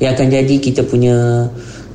yang 0.00 0.10
akan 0.16 0.28
jadi 0.32 0.54
kita 0.62 0.86
punya 0.88 1.48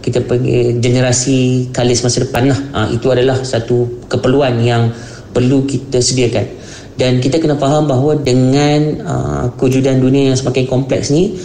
kita 0.04 0.24
panggil 0.24 0.80
generasi 0.80 1.68
kalis 1.76 2.06
masa 2.06 2.24
depan 2.24 2.48
lah. 2.48 2.60
Ha, 2.72 2.80
itu 2.96 3.12
adalah 3.12 3.44
satu 3.44 4.08
keperluan 4.08 4.56
yang 4.64 4.94
perlu 5.36 5.68
kita 5.68 6.00
sediakan. 6.00 6.48
Dan 6.98 7.20
kita 7.22 7.38
kena 7.38 7.60
faham 7.60 7.86
bahawa 7.86 8.18
dengan 8.18 8.80
uh, 9.06 9.46
kewujudan 9.60 10.02
dunia 10.02 10.34
yang 10.34 10.38
semakin 10.40 10.66
kompleks 10.66 11.14
ni, 11.14 11.38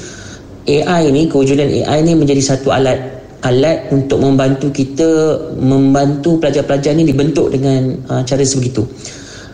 AI 0.67 1.11
ni, 1.11 1.27
kewujudan 1.27 1.67
AI 1.67 2.07
ni 2.07 2.13
menjadi 2.15 2.43
satu 2.55 2.71
alat 2.71 3.23
alat 3.43 3.91
untuk 3.91 4.23
membantu 4.23 4.71
kita 4.71 5.35
membantu 5.59 6.39
pelajar-pelajar 6.39 6.95
ni 6.95 7.03
dibentuk 7.03 7.51
dengan 7.51 7.99
uh, 8.07 8.23
cara 8.23 8.43
sebegitu. 8.47 8.87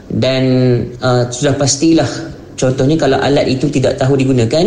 Dan 0.09 0.45
uh, 1.01 1.29
sudah 1.29 1.57
pastilah 1.57 2.09
contohnya 2.57 2.97
kalau 3.01 3.17
alat 3.21 3.49
itu 3.49 3.69
tidak 3.73 3.97
tahu 3.97 4.17
digunakan, 4.17 4.65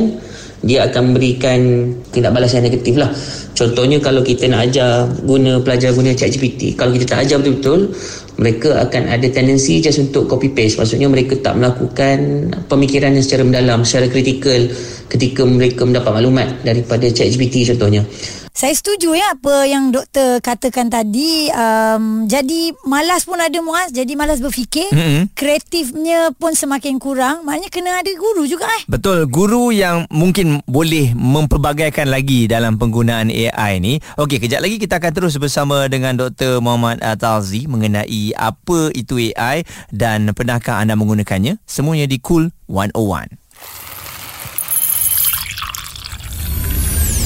dia 0.62 0.86
akan 0.86 1.14
memberikan 1.14 1.90
tindak 2.14 2.38
balas 2.38 2.54
yang 2.54 2.66
negatif 2.66 2.94
lah. 2.94 3.10
Contohnya 3.58 3.98
kalau 3.98 4.22
kita 4.22 4.46
nak 4.46 4.70
ajar 4.70 5.10
guna 5.26 5.58
pelajar 5.62 5.90
guna 5.94 6.14
ChatGPT, 6.14 6.78
kalau 6.78 6.94
kita 6.94 7.18
tak 7.18 7.20
ajar 7.26 7.42
betul-betul, 7.42 7.90
mereka 8.38 8.70
akan 8.86 9.10
ada 9.10 9.28
tendensi 9.30 9.82
just 9.82 10.02
untuk 10.02 10.30
copy 10.30 10.54
paste. 10.54 10.78
Maksudnya 10.78 11.10
mereka 11.10 11.38
tak 11.42 11.58
melakukan 11.58 12.50
pemikiran 12.70 13.14
yang 13.14 13.26
secara 13.26 13.44
mendalam, 13.46 13.82
secara 13.82 14.10
kritikal 14.10 14.70
ketika 15.10 15.42
mereka 15.44 15.82
mendapat 15.86 16.12
maklumat 16.14 16.50
daripada 16.62 17.10
ChatGPT 17.10 17.74
contohnya. 17.74 18.06
Saya 18.52 18.76
setuju 18.76 19.16
ya 19.16 19.32
apa 19.32 19.64
yang 19.64 19.96
doktor 19.96 20.44
katakan 20.44 20.92
tadi. 20.92 21.48
Um, 21.56 22.28
jadi 22.28 22.76
malas 22.84 23.24
pun 23.24 23.40
ada 23.40 23.56
Muaz. 23.64 23.96
Jadi 23.96 24.20
malas 24.20 24.44
berfikir. 24.44 24.92
Mm-mm. 24.92 25.32
Kreatifnya 25.32 26.36
pun 26.36 26.52
semakin 26.52 27.00
kurang. 27.00 27.48
Maknanya 27.48 27.72
kena 27.72 28.04
ada 28.04 28.12
guru 28.12 28.44
juga 28.44 28.68
eh. 28.68 28.84
Betul, 28.92 29.32
guru 29.32 29.72
yang 29.72 30.04
mungkin 30.12 30.60
boleh 30.68 31.16
mempelbagaikan 31.16 32.12
lagi 32.12 32.52
dalam 32.52 32.76
penggunaan 32.76 33.32
AI 33.32 33.80
ni. 33.80 34.04
Okey, 34.20 34.44
kejap 34.44 34.60
lagi 34.60 34.78
kita 34.78 35.00
akan 35.00 35.12
terus 35.16 35.40
bersama 35.40 35.88
dengan 35.88 36.20
Dr. 36.20 36.60
Muhammad 36.60 37.00
uh, 37.00 37.16
Talzi 37.16 37.72
mengenai 37.72 38.36
apa 38.36 38.92
itu 38.92 39.32
AI 39.32 39.64
dan 39.96 40.28
pernahkah 40.36 40.84
anda 40.84 41.00
menggunakannya. 41.00 41.56
Semuanya 41.64 42.04
di 42.04 42.20
Cool 42.20 42.52
101. 42.68 43.41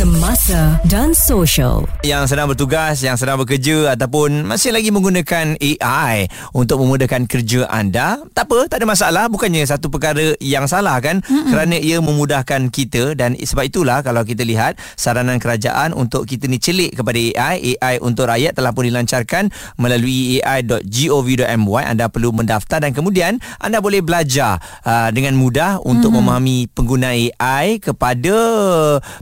Semasa 0.00 0.80
dan 0.88 1.12
social. 1.12 1.84
Yang 2.00 2.32
sedang 2.32 2.48
bertugas, 2.48 3.04
yang 3.04 3.20
sedang 3.20 3.36
bekerja 3.36 3.92
ataupun 3.92 4.48
masih 4.48 4.72
lagi 4.72 4.88
menggunakan 4.88 5.60
AI 5.60 6.24
untuk 6.56 6.80
memudahkan 6.80 7.28
kerja 7.28 7.68
anda, 7.68 8.16
tak 8.32 8.48
apa, 8.48 8.64
tak 8.72 8.80
ada 8.80 8.88
masalah. 8.88 9.28
Bukannya 9.28 9.60
satu 9.60 9.92
perkara 9.92 10.40
yang 10.40 10.64
salah 10.72 10.96
kan? 11.04 11.20
Mm-mm. 11.20 11.52
Kerana 11.52 11.76
ia 11.76 12.00
memudahkan 12.00 12.72
kita 12.72 13.12
dan 13.12 13.36
sebab 13.36 13.68
itulah 13.68 14.00
kalau 14.00 14.24
kita 14.24 14.40
lihat 14.40 14.80
saranan 14.96 15.36
kerajaan 15.36 15.92
untuk 15.92 16.24
kita 16.24 16.48
ni 16.48 16.56
celik 16.56 16.96
kepada 16.96 17.20
AI, 17.36 17.76
AI 17.76 18.00
untuk 18.00 18.32
rakyat 18.32 18.56
telah 18.56 18.72
pun 18.72 18.88
dilancarkan 18.88 19.52
melalui 19.76 20.40
ai.gov.my. 20.40 21.82
Anda 21.84 22.08
perlu 22.08 22.32
mendaftar 22.32 22.88
dan 22.88 22.96
kemudian 22.96 23.36
anda 23.60 23.84
boleh 23.84 24.00
belajar 24.00 24.64
uh, 24.80 25.12
dengan 25.12 25.36
mudah 25.36 25.76
untuk 25.84 26.16
mm-hmm. 26.16 26.24
memahami 26.24 26.58
penggunaan 26.72 27.36
AI 27.36 27.76
kepada 27.84 28.36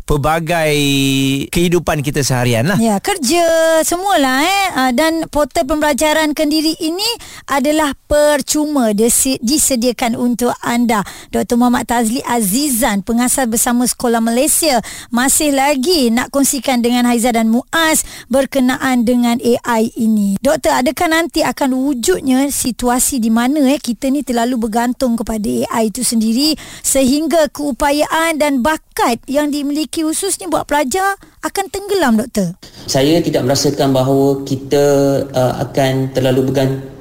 pelbagai 0.06 0.67
pelbagai 0.68 1.48
kehidupan 1.48 2.04
kita 2.04 2.20
seharian 2.20 2.68
lah. 2.68 2.78
Ya, 2.80 3.00
kerja 3.00 3.44
semualah 3.84 4.44
eh 4.44 4.68
Ah, 4.78 4.92
dan 4.92 5.25
portal 5.32 5.64
pembelajaran 5.66 6.37
kendiri 6.37 6.76
ini 6.78 7.06
adalah 7.48 7.96
percuma 8.06 8.92
disediakan 8.94 10.14
untuk 10.14 10.52
anda. 10.60 11.02
Dr. 11.32 11.56
Muhammad 11.56 11.88
Tazli 11.88 12.20
Azizan, 12.22 13.00
pengasas 13.02 13.48
bersama 13.48 13.88
Sekolah 13.88 14.20
Malaysia, 14.20 14.80
masih 15.08 15.56
lagi 15.56 16.12
nak 16.12 16.30
kongsikan 16.30 16.84
dengan 16.84 17.08
Haiza 17.08 17.32
dan 17.32 17.48
Muaz 17.48 18.04
berkenaan 18.28 19.08
dengan 19.08 19.40
AI 19.40 19.88
ini. 19.96 20.37
Doktor, 20.40 20.84
adakah 20.84 21.08
nanti 21.08 21.40
akan 21.40 21.75
wujudnya 21.75 22.52
situasi 22.52 23.18
di 23.18 23.32
mana 23.32 23.64
eh 23.72 23.80
kita 23.80 24.12
ni 24.12 24.20
terlalu 24.20 24.68
bergantung 24.68 25.16
kepada 25.16 25.48
AI 25.72 25.88
itu 25.88 26.04
sendiri 26.04 26.54
sehingga 26.84 27.48
keupayaan 27.52 28.37
dan 28.37 28.60
bakat 28.60 29.20
yang 29.25 29.48
dimiliki 29.48 30.04
khususnya 30.04 30.48
buat 30.49 30.64
pelajar 30.64 31.17
akan 31.40 31.64
tenggelam, 31.69 32.17
doktor? 32.17 32.57
Saya 32.85 33.21
tidak 33.21 33.45
merasakan 33.45 33.93
bahawa 33.93 34.43
kita 34.43 34.85
uh, 35.31 35.55
akan 35.62 36.12
terlalu 36.12 36.49
bergantung 36.49 36.97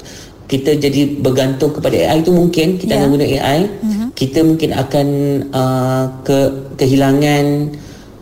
kita 0.47 0.79
jadi 0.79 1.19
bergantung 1.19 1.75
kepada 1.75 1.91
AI 2.07 2.23
itu 2.23 2.31
mungkin 2.31 2.79
kita 2.79 2.95
Ya. 2.95 3.03
akan 3.03 3.09
guna 3.11 3.25
AI 3.27 3.59
Mhm. 3.83 4.05
kita 4.15 4.39
mungkin 4.47 4.71
akan 4.71 5.07
uh, 5.51 6.05
ke 6.23 6.37
kehilangan 6.79 7.75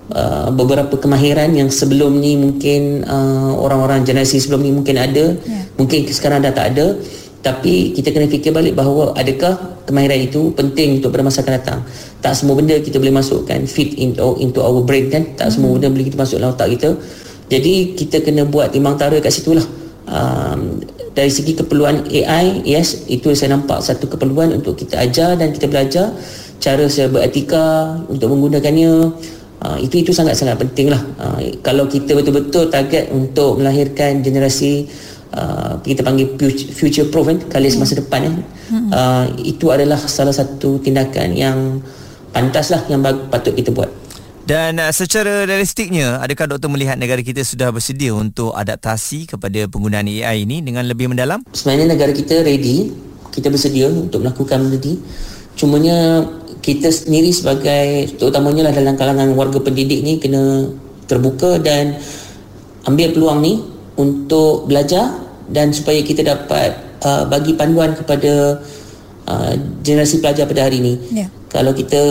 uh, 0.10 0.50
beberapa 0.50 0.98
kemahiran 0.98 1.54
yang 1.54 1.70
sebelum 1.70 2.18
ni 2.18 2.34
mungkin 2.34 3.06
uh, 3.06 3.54
orang-orang 3.54 4.02
generasi 4.02 4.42
sebelum 4.42 4.66
ni 4.66 4.74
mungkin 4.74 4.98
ada 4.98 5.38
Ya. 5.38 5.70
mungkin 5.78 6.10
sekarang 6.10 6.42
dah 6.42 6.50
tak 6.50 6.74
ada 6.74 6.98
tapi 7.46 7.94
kita 7.94 8.10
kena 8.10 8.26
fikir 8.26 8.50
balik 8.50 8.74
bahawa 8.74 9.14
adakah 9.14 9.54
kemahiran 9.86 10.18
itu 10.18 10.50
penting 10.58 10.98
untuk 10.98 11.14
pada 11.14 11.22
masa 11.22 11.46
akan 11.46 11.54
datang? 11.62 11.80
Tak 12.26 12.34
semua 12.34 12.58
benda 12.58 12.74
kita 12.82 12.98
boleh 12.98 13.14
masukkan 13.14 13.62
fit 13.70 13.94
into, 14.02 14.42
into 14.42 14.66
our 14.66 14.82
brain 14.82 15.14
kan? 15.14 15.30
Tak 15.38 15.54
semua 15.54 15.78
benda 15.78 15.94
boleh 15.94 16.10
kita 16.10 16.18
masuk 16.18 16.42
dalam 16.42 16.58
otak 16.58 16.74
kita. 16.74 16.98
Jadi 17.54 17.94
kita 17.94 18.26
kena 18.26 18.50
buat 18.50 18.74
timbang 18.74 18.98
tara 18.98 19.22
kat 19.22 19.30
situ 19.30 19.54
lah. 19.54 19.66
Um, 20.10 20.82
dari 21.14 21.30
segi 21.30 21.54
keperluan 21.54 22.10
AI 22.10 22.66
yes 22.66 23.06
itu 23.06 23.30
saya 23.38 23.54
nampak 23.54 23.78
satu 23.86 24.10
keperluan 24.10 24.58
untuk 24.58 24.82
kita 24.82 25.06
ajar 25.06 25.38
dan 25.38 25.54
kita 25.54 25.70
belajar. 25.70 26.18
Cara 26.58 26.90
saya 26.90 27.14
beretika 27.14 27.94
untuk 28.10 28.34
menggunakannya 28.34 29.14
uh, 29.62 29.78
itu 29.78 30.02
itu 30.02 30.10
sangat-sangat 30.18 30.58
penting 30.66 30.90
lah. 30.90 31.02
Uh, 31.22 31.46
kalau 31.62 31.86
kita 31.86 32.18
betul-betul 32.18 32.74
target 32.74 33.14
untuk 33.14 33.62
melahirkan 33.62 34.26
generasi 34.26 34.90
uh, 35.34 35.82
kita 35.82 36.06
panggil 36.06 36.38
future- 36.74 37.10
proof 37.10 37.26
kan 37.32 37.38
kali 37.50 37.72
semasa 37.72 37.98
depan 37.98 38.30
kan 38.30 38.36
uh, 38.94 39.26
itu 39.42 39.72
adalah 39.74 39.98
salah 39.98 40.36
satu 40.36 40.78
tindakan 40.84 41.34
yang 41.34 41.58
pantas 42.36 42.70
lah 42.70 42.84
yang 42.92 43.00
bag- 43.00 43.32
patut 43.32 43.56
kita 43.56 43.72
buat. 43.72 43.88
Dan 44.46 44.78
uh, 44.78 44.94
secara 44.94 45.50
realistiknya, 45.50 46.22
adakah 46.22 46.46
doktor 46.46 46.70
melihat 46.70 47.02
negara 47.02 47.18
kita 47.26 47.42
sudah 47.42 47.74
bersedia 47.74 48.14
untuk 48.14 48.54
adaptasi 48.54 49.26
kepada 49.26 49.66
penggunaan 49.66 50.06
AI 50.06 50.46
ini 50.46 50.62
dengan 50.62 50.86
lebih 50.86 51.10
mendalam? 51.10 51.42
sebenarnya 51.50 51.98
negara 51.98 52.14
kita 52.14 52.46
ready 52.46 52.94
kita 53.36 53.52
bersedia 53.52 53.92
untuk 53.92 54.24
melakukan 54.24 54.64
benda 54.64 54.80
ni 54.80 54.96
cumanya 55.60 56.24
kita 56.64 56.88
sendiri 56.92 57.32
sebagai 57.36 58.16
terutamanya 58.16 58.72
lah 58.72 58.74
dalam 58.76 58.96
kalangan 58.96 59.30
warga 59.36 59.60
pendidik 59.60 60.04
ni 60.04 60.20
kena 60.20 60.72
terbuka 61.06 61.60
dan 61.60 62.00
ambil 62.88 63.12
peluang 63.12 63.40
ni 63.44 63.54
untuk 63.96 64.68
belajar 64.68 65.12
dan 65.48 65.72
supaya 65.72 66.02
kita 66.02 66.26
dapat 66.26 66.76
uh, 67.06 67.24
bagi 67.30 67.54
panduan 67.54 67.94
kepada 67.94 68.60
uh, 69.30 69.54
generasi 69.86 70.20
pelajar 70.20 70.50
pada 70.50 70.68
hari 70.68 70.82
ini 70.82 70.94
Ya. 71.14 71.28
kalau 71.50 71.72
kita 71.72 72.02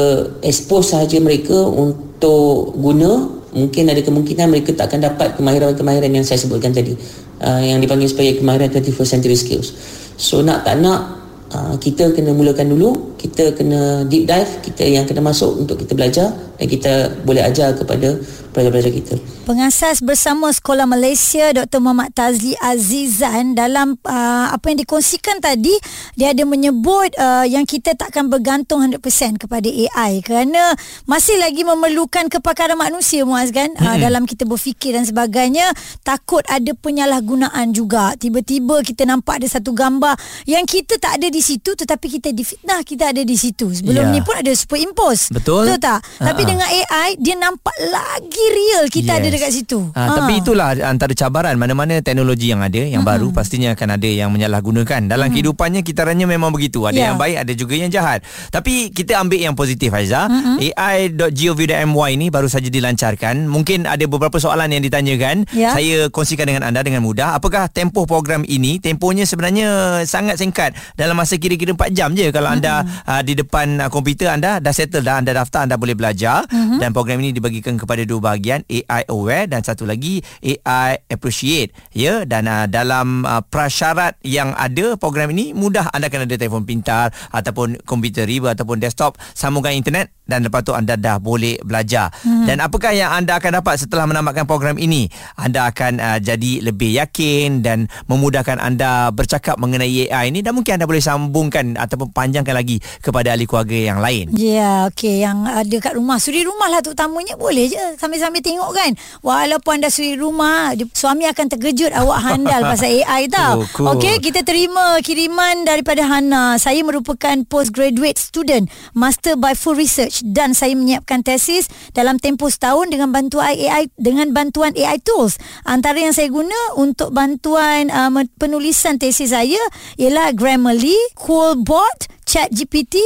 expose 0.40 0.94
sahaja 0.94 1.18
mereka 1.18 1.54
untuk 1.54 2.74
guna 2.78 3.28
mungkin 3.54 3.86
ada 3.86 4.02
kemungkinan 4.02 4.50
mereka 4.50 4.74
tak 4.74 4.90
akan 4.90 5.00
dapat 5.14 5.28
kemahiran-kemahiran 5.38 6.10
yang 6.10 6.26
saya 6.26 6.42
sebutkan 6.42 6.74
tadi 6.74 6.98
uh, 7.42 7.62
yang 7.62 7.78
dipanggil 7.78 8.10
sebagai 8.10 8.42
kemahiran 8.42 8.70
21st 8.70 9.10
century 9.10 9.38
skills 9.38 9.74
so 10.18 10.42
nak 10.42 10.66
tak 10.66 10.82
nak 10.82 11.22
uh, 11.54 11.74
kita 11.78 12.10
kena 12.14 12.34
mulakan 12.34 12.74
dulu 12.74 13.14
kita 13.18 13.54
kena 13.54 14.02
deep 14.10 14.26
dive 14.26 14.52
kita 14.62 14.84
yang 14.84 15.06
kena 15.06 15.22
masuk 15.22 15.54
untuk 15.64 15.78
kita 15.80 15.94
belajar 15.94 16.28
dan 16.58 16.66
kita 16.66 16.92
boleh 17.22 17.42
ajar 17.46 17.72
kepada 17.78 18.18
pelajar-pelajar 18.54 18.94
kita 18.94 19.14
Pengasas 19.44 20.00
bersama 20.00 20.48
Sekolah 20.48 20.86
Malaysia 20.86 21.52
Dr. 21.52 21.76
Muhammad 21.76 22.14
Tazli 22.14 22.56
Azizan 22.56 23.52
dalam 23.52 23.98
uh, 24.00 24.48
apa 24.48 24.72
yang 24.72 24.80
dikongsikan 24.80 25.36
tadi 25.36 25.74
dia 26.14 26.30
ada 26.30 26.46
menyebut 26.46 27.12
uh, 27.14 27.44
yang 27.44 27.66
kita 27.66 27.92
takkan 27.92 28.30
bergantung 28.30 28.80
100% 28.80 29.02
kepada 29.36 29.66
AI 29.68 30.22
kerana 30.22 30.72
masih 31.04 31.36
lagi 31.36 31.60
memerlukan 31.60 32.30
kepakaran 32.30 32.78
manusia 32.78 33.26
Muaz 33.26 33.50
kan 33.50 33.68
uh, 33.74 33.96
dalam 33.98 34.24
kita 34.24 34.46
berfikir 34.46 34.94
dan 34.94 35.04
sebagainya 35.04 35.68
takut 36.00 36.40
ada 36.46 36.72
penyalahgunaan 36.72 37.74
juga 37.74 38.14
tiba-tiba 38.14 38.80
kita 38.80 39.04
nampak 39.04 39.42
ada 39.42 39.48
satu 39.50 39.74
gambar 39.74 40.14
yang 40.44 40.64
kita 40.64 40.96
tak 40.96 41.18
ada 41.18 41.28
di 41.28 41.42
situ 41.42 41.74
tetapi 41.74 42.06
kita 42.12 42.30
difitnah 42.30 42.80
kita 42.80 43.10
ada 43.10 43.20
di 43.20 43.34
situ 43.34 43.68
sebelum 43.68 44.04
Ya. 44.04 44.12
ni 44.12 44.20
pun 44.20 44.36
ada 44.36 44.52
superimpose 44.52 45.32
Betul. 45.32 45.64
betul 45.64 45.80
tak 45.80 46.04
tapi 46.16 46.44
Ha-ha. 46.44 46.50
dengan 46.50 46.68
AI 46.68 47.08
dia 47.16 47.36
nampak 47.36 47.72
lagi 47.88 48.43
real 48.50 48.84
kita 48.88 49.16
ada 49.16 49.26
Yes. 49.26 49.34
dekat 49.34 49.50
situ. 49.52 49.78
Ha, 49.92 50.20
Tapi 50.20 50.40
itulah 50.40 50.74
antara 50.82 51.12
cabaran 51.12 51.54
mana-mana 51.54 52.00
teknologi 52.00 52.50
yang 52.50 52.60
ada 52.60 52.76
yang 52.78 53.00
Hmm. 53.00 53.10
baru 53.10 53.28
pastinya 53.30 53.72
akan 53.72 53.96
ada 53.96 54.08
yang 54.08 54.28
menyalahgunakan. 54.28 55.06
Dalam 55.06 55.30
kehidupannya 55.30 55.80
kitarannya 55.80 56.26
memang 56.26 56.50
begitu. 56.50 56.84
Ada 56.84 56.96
Ya. 56.96 57.04
yang 57.10 57.16
baik, 57.16 57.36
ada 57.40 57.52
juga 57.52 57.74
yang 57.74 57.88
jahat. 57.88 58.20
Tapi 58.50 58.90
kita 58.90 59.16
ambil 59.18 59.40
yang 59.40 59.54
positif 59.54 59.88
Aiza. 59.90 60.26
Hmm. 60.26 60.58
AI.gov.my 60.58 62.10
ni 62.14 62.28
baru 62.28 62.46
saja 62.46 62.66
dilancarkan. 62.66 63.46
Mungkin 63.46 63.86
ada 63.86 64.04
beberapa 64.04 64.36
soalan 64.36 64.68
yang 64.68 64.82
ditanyakan. 64.82 65.46
Ya. 65.52 65.72
Saya 65.72 66.08
kongsikan 66.08 66.44
dengan 66.44 66.64
anda 66.64 66.80
dengan 66.80 67.00
mudah. 67.00 67.34
Apakah 67.34 67.68
tempoh 67.68 68.04
program 68.04 68.42
ini? 68.44 68.78
Tempohnya 68.78 69.24
sebenarnya 69.24 69.68
sangat 70.04 70.36
singkat. 70.36 70.74
Dalam 70.94 71.14
masa 71.14 71.36
kira-kira 71.36 71.72
4 71.72 71.90
jam 71.90 72.10
je 72.12 72.28
kalau 72.30 72.50
anda 72.50 72.82
uh, 73.04 73.20
di 73.20 73.34
depan 73.34 73.78
uh, 73.78 73.88
komputer 73.88 74.28
anda 74.28 74.58
dah 74.58 74.72
settle 74.72 75.00
dah, 75.00 75.18
anda 75.18 75.32
daftar, 75.32 75.64
anda 75.64 75.76
boleh 75.76 75.94
belajar 75.94 76.46
dan 76.50 76.90
program 76.90 77.18
ini 77.18 77.30
dibagikan 77.30 77.76
kepada 77.76 78.02
dua 78.02 78.33
bahagian, 78.34 78.66
AI 78.66 79.06
aware 79.06 79.46
dan 79.46 79.62
satu 79.62 79.86
lagi 79.86 80.18
AI 80.42 80.98
appreciate. 81.06 81.70
Ya, 81.94 82.26
dan 82.26 82.50
uh, 82.50 82.66
dalam 82.66 83.22
uh, 83.22 83.46
prasyarat 83.46 84.18
yang 84.26 84.50
ada 84.58 84.98
program 84.98 85.30
ini 85.30 85.54
mudah 85.54 85.86
anda 85.94 86.10
kena 86.10 86.26
ada 86.26 86.34
telefon 86.34 86.66
pintar 86.66 87.14
ataupun 87.30 87.78
komputer 87.86 88.26
riba 88.26 88.58
ataupun 88.58 88.82
desktop 88.82 89.14
sambungan 89.32 89.78
internet 89.78 90.10
dan 90.24 90.40
lepas 90.40 90.64
tu 90.64 90.72
anda 90.72 90.96
dah 90.96 91.20
boleh 91.20 91.60
belajar. 91.60 92.08
Hmm. 92.24 92.48
Dan 92.48 92.64
apakah 92.64 92.96
yang 92.96 93.12
anda 93.12 93.36
akan 93.36 93.60
dapat 93.60 93.76
setelah 93.76 94.08
menamatkan 94.08 94.48
program 94.48 94.80
ini? 94.80 95.08
Anda 95.36 95.68
akan 95.68 96.00
uh, 96.00 96.18
jadi 96.18 96.64
lebih 96.64 96.96
yakin 96.96 97.60
dan 97.60 97.92
memudahkan 98.08 98.56
anda 98.56 99.12
bercakap 99.12 99.60
mengenai 99.60 100.08
AI 100.08 100.32
ini 100.32 100.40
dan 100.40 100.56
mungkin 100.56 100.80
anda 100.80 100.88
boleh 100.88 101.04
sambungkan 101.04 101.76
ataupun 101.76 102.10
panjangkan 102.16 102.56
lagi 102.56 102.80
kepada 103.04 103.36
ahli 103.36 103.44
keluarga 103.44 103.76
yang 103.76 104.00
lain. 104.00 104.32
Ya, 104.32 104.88
okey 104.88 105.20
yang 105.20 105.44
ada 105.44 105.76
kat 105.76 105.94
rumah. 105.94 106.16
Suri 106.16 106.40
rumah 106.48 106.72
lah 106.72 106.80
terutamanya 106.80 107.36
boleh 107.36 107.68
je 107.68 107.82
sambil-sambil 108.24 108.40
tengok 108.40 108.70
kan. 108.72 108.90
Walaupun 109.20 109.70
anda 109.76 109.92
suri 109.92 110.16
rumah, 110.16 110.72
suami 110.96 111.28
akan 111.28 111.46
terkejut 111.52 111.92
awak 111.92 112.18
handal 112.32 112.60
pasal 112.64 112.88
AI 113.04 113.28
tau. 113.28 113.60
Oh, 113.60 113.68
cool. 113.76 113.86
Okey, 114.00 114.24
kita 114.24 114.40
terima 114.40 114.96
kiriman 115.04 115.68
daripada 115.68 116.08
Hana. 116.08 116.56
Saya 116.56 116.80
merupakan 116.80 117.36
postgraduate 117.44 118.16
student, 118.16 118.72
master 118.96 119.36
by 119.36 119.52
full 119.52 119.76
research 119.76 120.24
dan 120.24 120.56
saya 120.56 120.72
menyiapkan 120.72 121.20
tesis 121.20 121.68
dalam 121.92 122.16
tempoh 122.16 122.48
setahun 122.48 122.88
dengan 122.88 123.12
bantuan 123.12 123.52
AI 123.52 123.92
dengan 124.00 124.32
bantuan 124.32 124.72
AI 124.72 124.96
tools. 125.04 125.36
Antara 125.68 126.00
yang 126.00 126.16
saya 126.16 126.32
guna 126.32 126.56
untuk 126.80 127.12
bantuan 127.12 127.92
uh, 127.92 128.08
penulisan 128.40 128.96
tesis 128.96 129.34
saya 129.34 129.60
ialah 130.00 130.32
Grammarly, 130.32 130.96
Coolbot, 131.18 132.08
ChatGPT, 132.24 132.96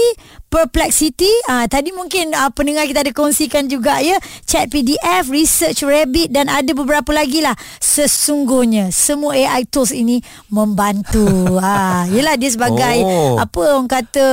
Perplexity. 0.49 1.29
Ah 1.45 1.65
tadi 1.65 1.93
mungkin 1.93 2.33
uh, 2.33 2.49
pendengar 2.51 2.85
kita 2.85 3.01
ada 3.01 3.13
kongsikan 3.13 3.67
juga 3.67 4.01
ya, 4.01 4.17
Chat 4.43 4.69
PDF, 4.69 5.29
Research 5.29 5.81
Rabbit 5.81 6.29
dan 6.29 6.49
ada 6.49 6.73
beberapa 6.73 7.13
lagi 7.13 7.39
lah. 7.39 7.53
Sesungguhnya 7.79 8.89
semua 8.89 9.33
AI 9.33 9.65
tools 9.65 9.91
ini 9.91 10.19
membantu. 10.49 11.29
ah 11.61 12.09
yalah 12.09 12.35
dia 12.35 12.49
sebagai 12.49 12.97
Oh. 12.99 13.37
apa 13.37 13.61
orang 13.71 13.87
kata 13.87 14.27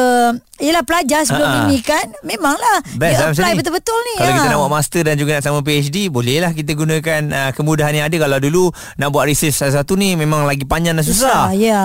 Yelah 0.56 0.88
pelajar 0.88 1.28
sebelum 1.28 1.44
Ha-ha. 1.44 1.62
ini 1.68 1.84
kan 1.84 2.08
Memanglah 2.24 2.80
Best 2.96 3.12
Dia 3.12 3.20
lah 3.20 3.36
apply 3.36 3.52
ni. 3.52 3.58
betul-betul 3.60 4.00
ni 4.00 4.16
Kalau 4.16 4.32
ha. 4.32 4.36
kita 4.38 4.48
nak 4.48 4.60
buat 4.64 4.72
master 4.72 5.02
dan 5.04 5.16
juga 5.20 5.32
nak 5.36 5.44
sama 5.44 5.60
PhD 5.60 6.08
Bolehlah 6.08 6.56
kita 6.56 6.72
gunakan 6.72 7.22
uh, 7.28 7.52
kemudahan 7.52 7.92
yang 7.92 8.08
ada 8.08 8.16
Kalau 8.16 8.40
dulu 8.40 8.64
nak 8.96 9.12
buat 9.12 9.28
research 9.28 9.52
satu-satu 9.52 10.00
ni 10.00 10.16
Memang 10.16 10.48
lagi 10.48 10.64
panjang 10.64 10.96
dan 10.96 11.04
susah, 11.04 11.52
Susah, 11.52 11.60
ya. 11.60 11.84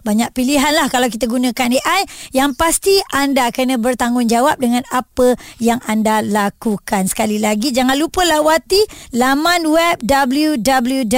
Banyak 0.00 0.32
pilihan 0.32 0.72
lah 0.72 0.88
kalau 0.88 1.12
kita 1.12 1.28
gunakan 1.28 1.52
AI. 1.76 2.00
Yang 2.32 2.56
pasti 2.56 2.96
anda 3.12 3.52
kena 3.66 3.82
bertanggungjawab 3.82 4.62
dengan 4.62 4.86
apa 4.94 5.34
yang 5.58 5.82
anda 5.90 6.22
lakukan. 6.22 7.10
Sekali 7.10 7.42
lagi, 7.42 7.74
jangan 7.74 7.98
lupa 7.98 8.22
lawati 8.22 8.78
laman 9.10 9.66
web 9.66 9.98
www.ai.gov.my. 10.06 11.10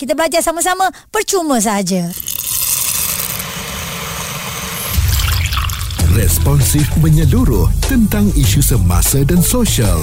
Kita 0.00 0.16
belajar 0.16 0.40
sama-sama 0.40 0.88
percuma 1.12 1.60
saja. 1.60 2.08
responsif 6.18 6.82
menyeluruh 6.98 7.70
tentang 7.86 8.26
isu 8.34 8.58
semasa 8.58 9.22
dan 9.22 9.38
sosial. 9.38 10.02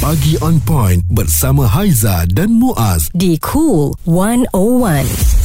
Pagi 0.00 0.40
on 0.40 0.56
point 0.64 1.04
bersama 1.12 1.68
Haiza 1.68 2.24
dan 2.32 2.56
Muaz. 2.56 3.12
Di 3.12 3.36
Cool 3.36 3.92
101. 4.08 5.41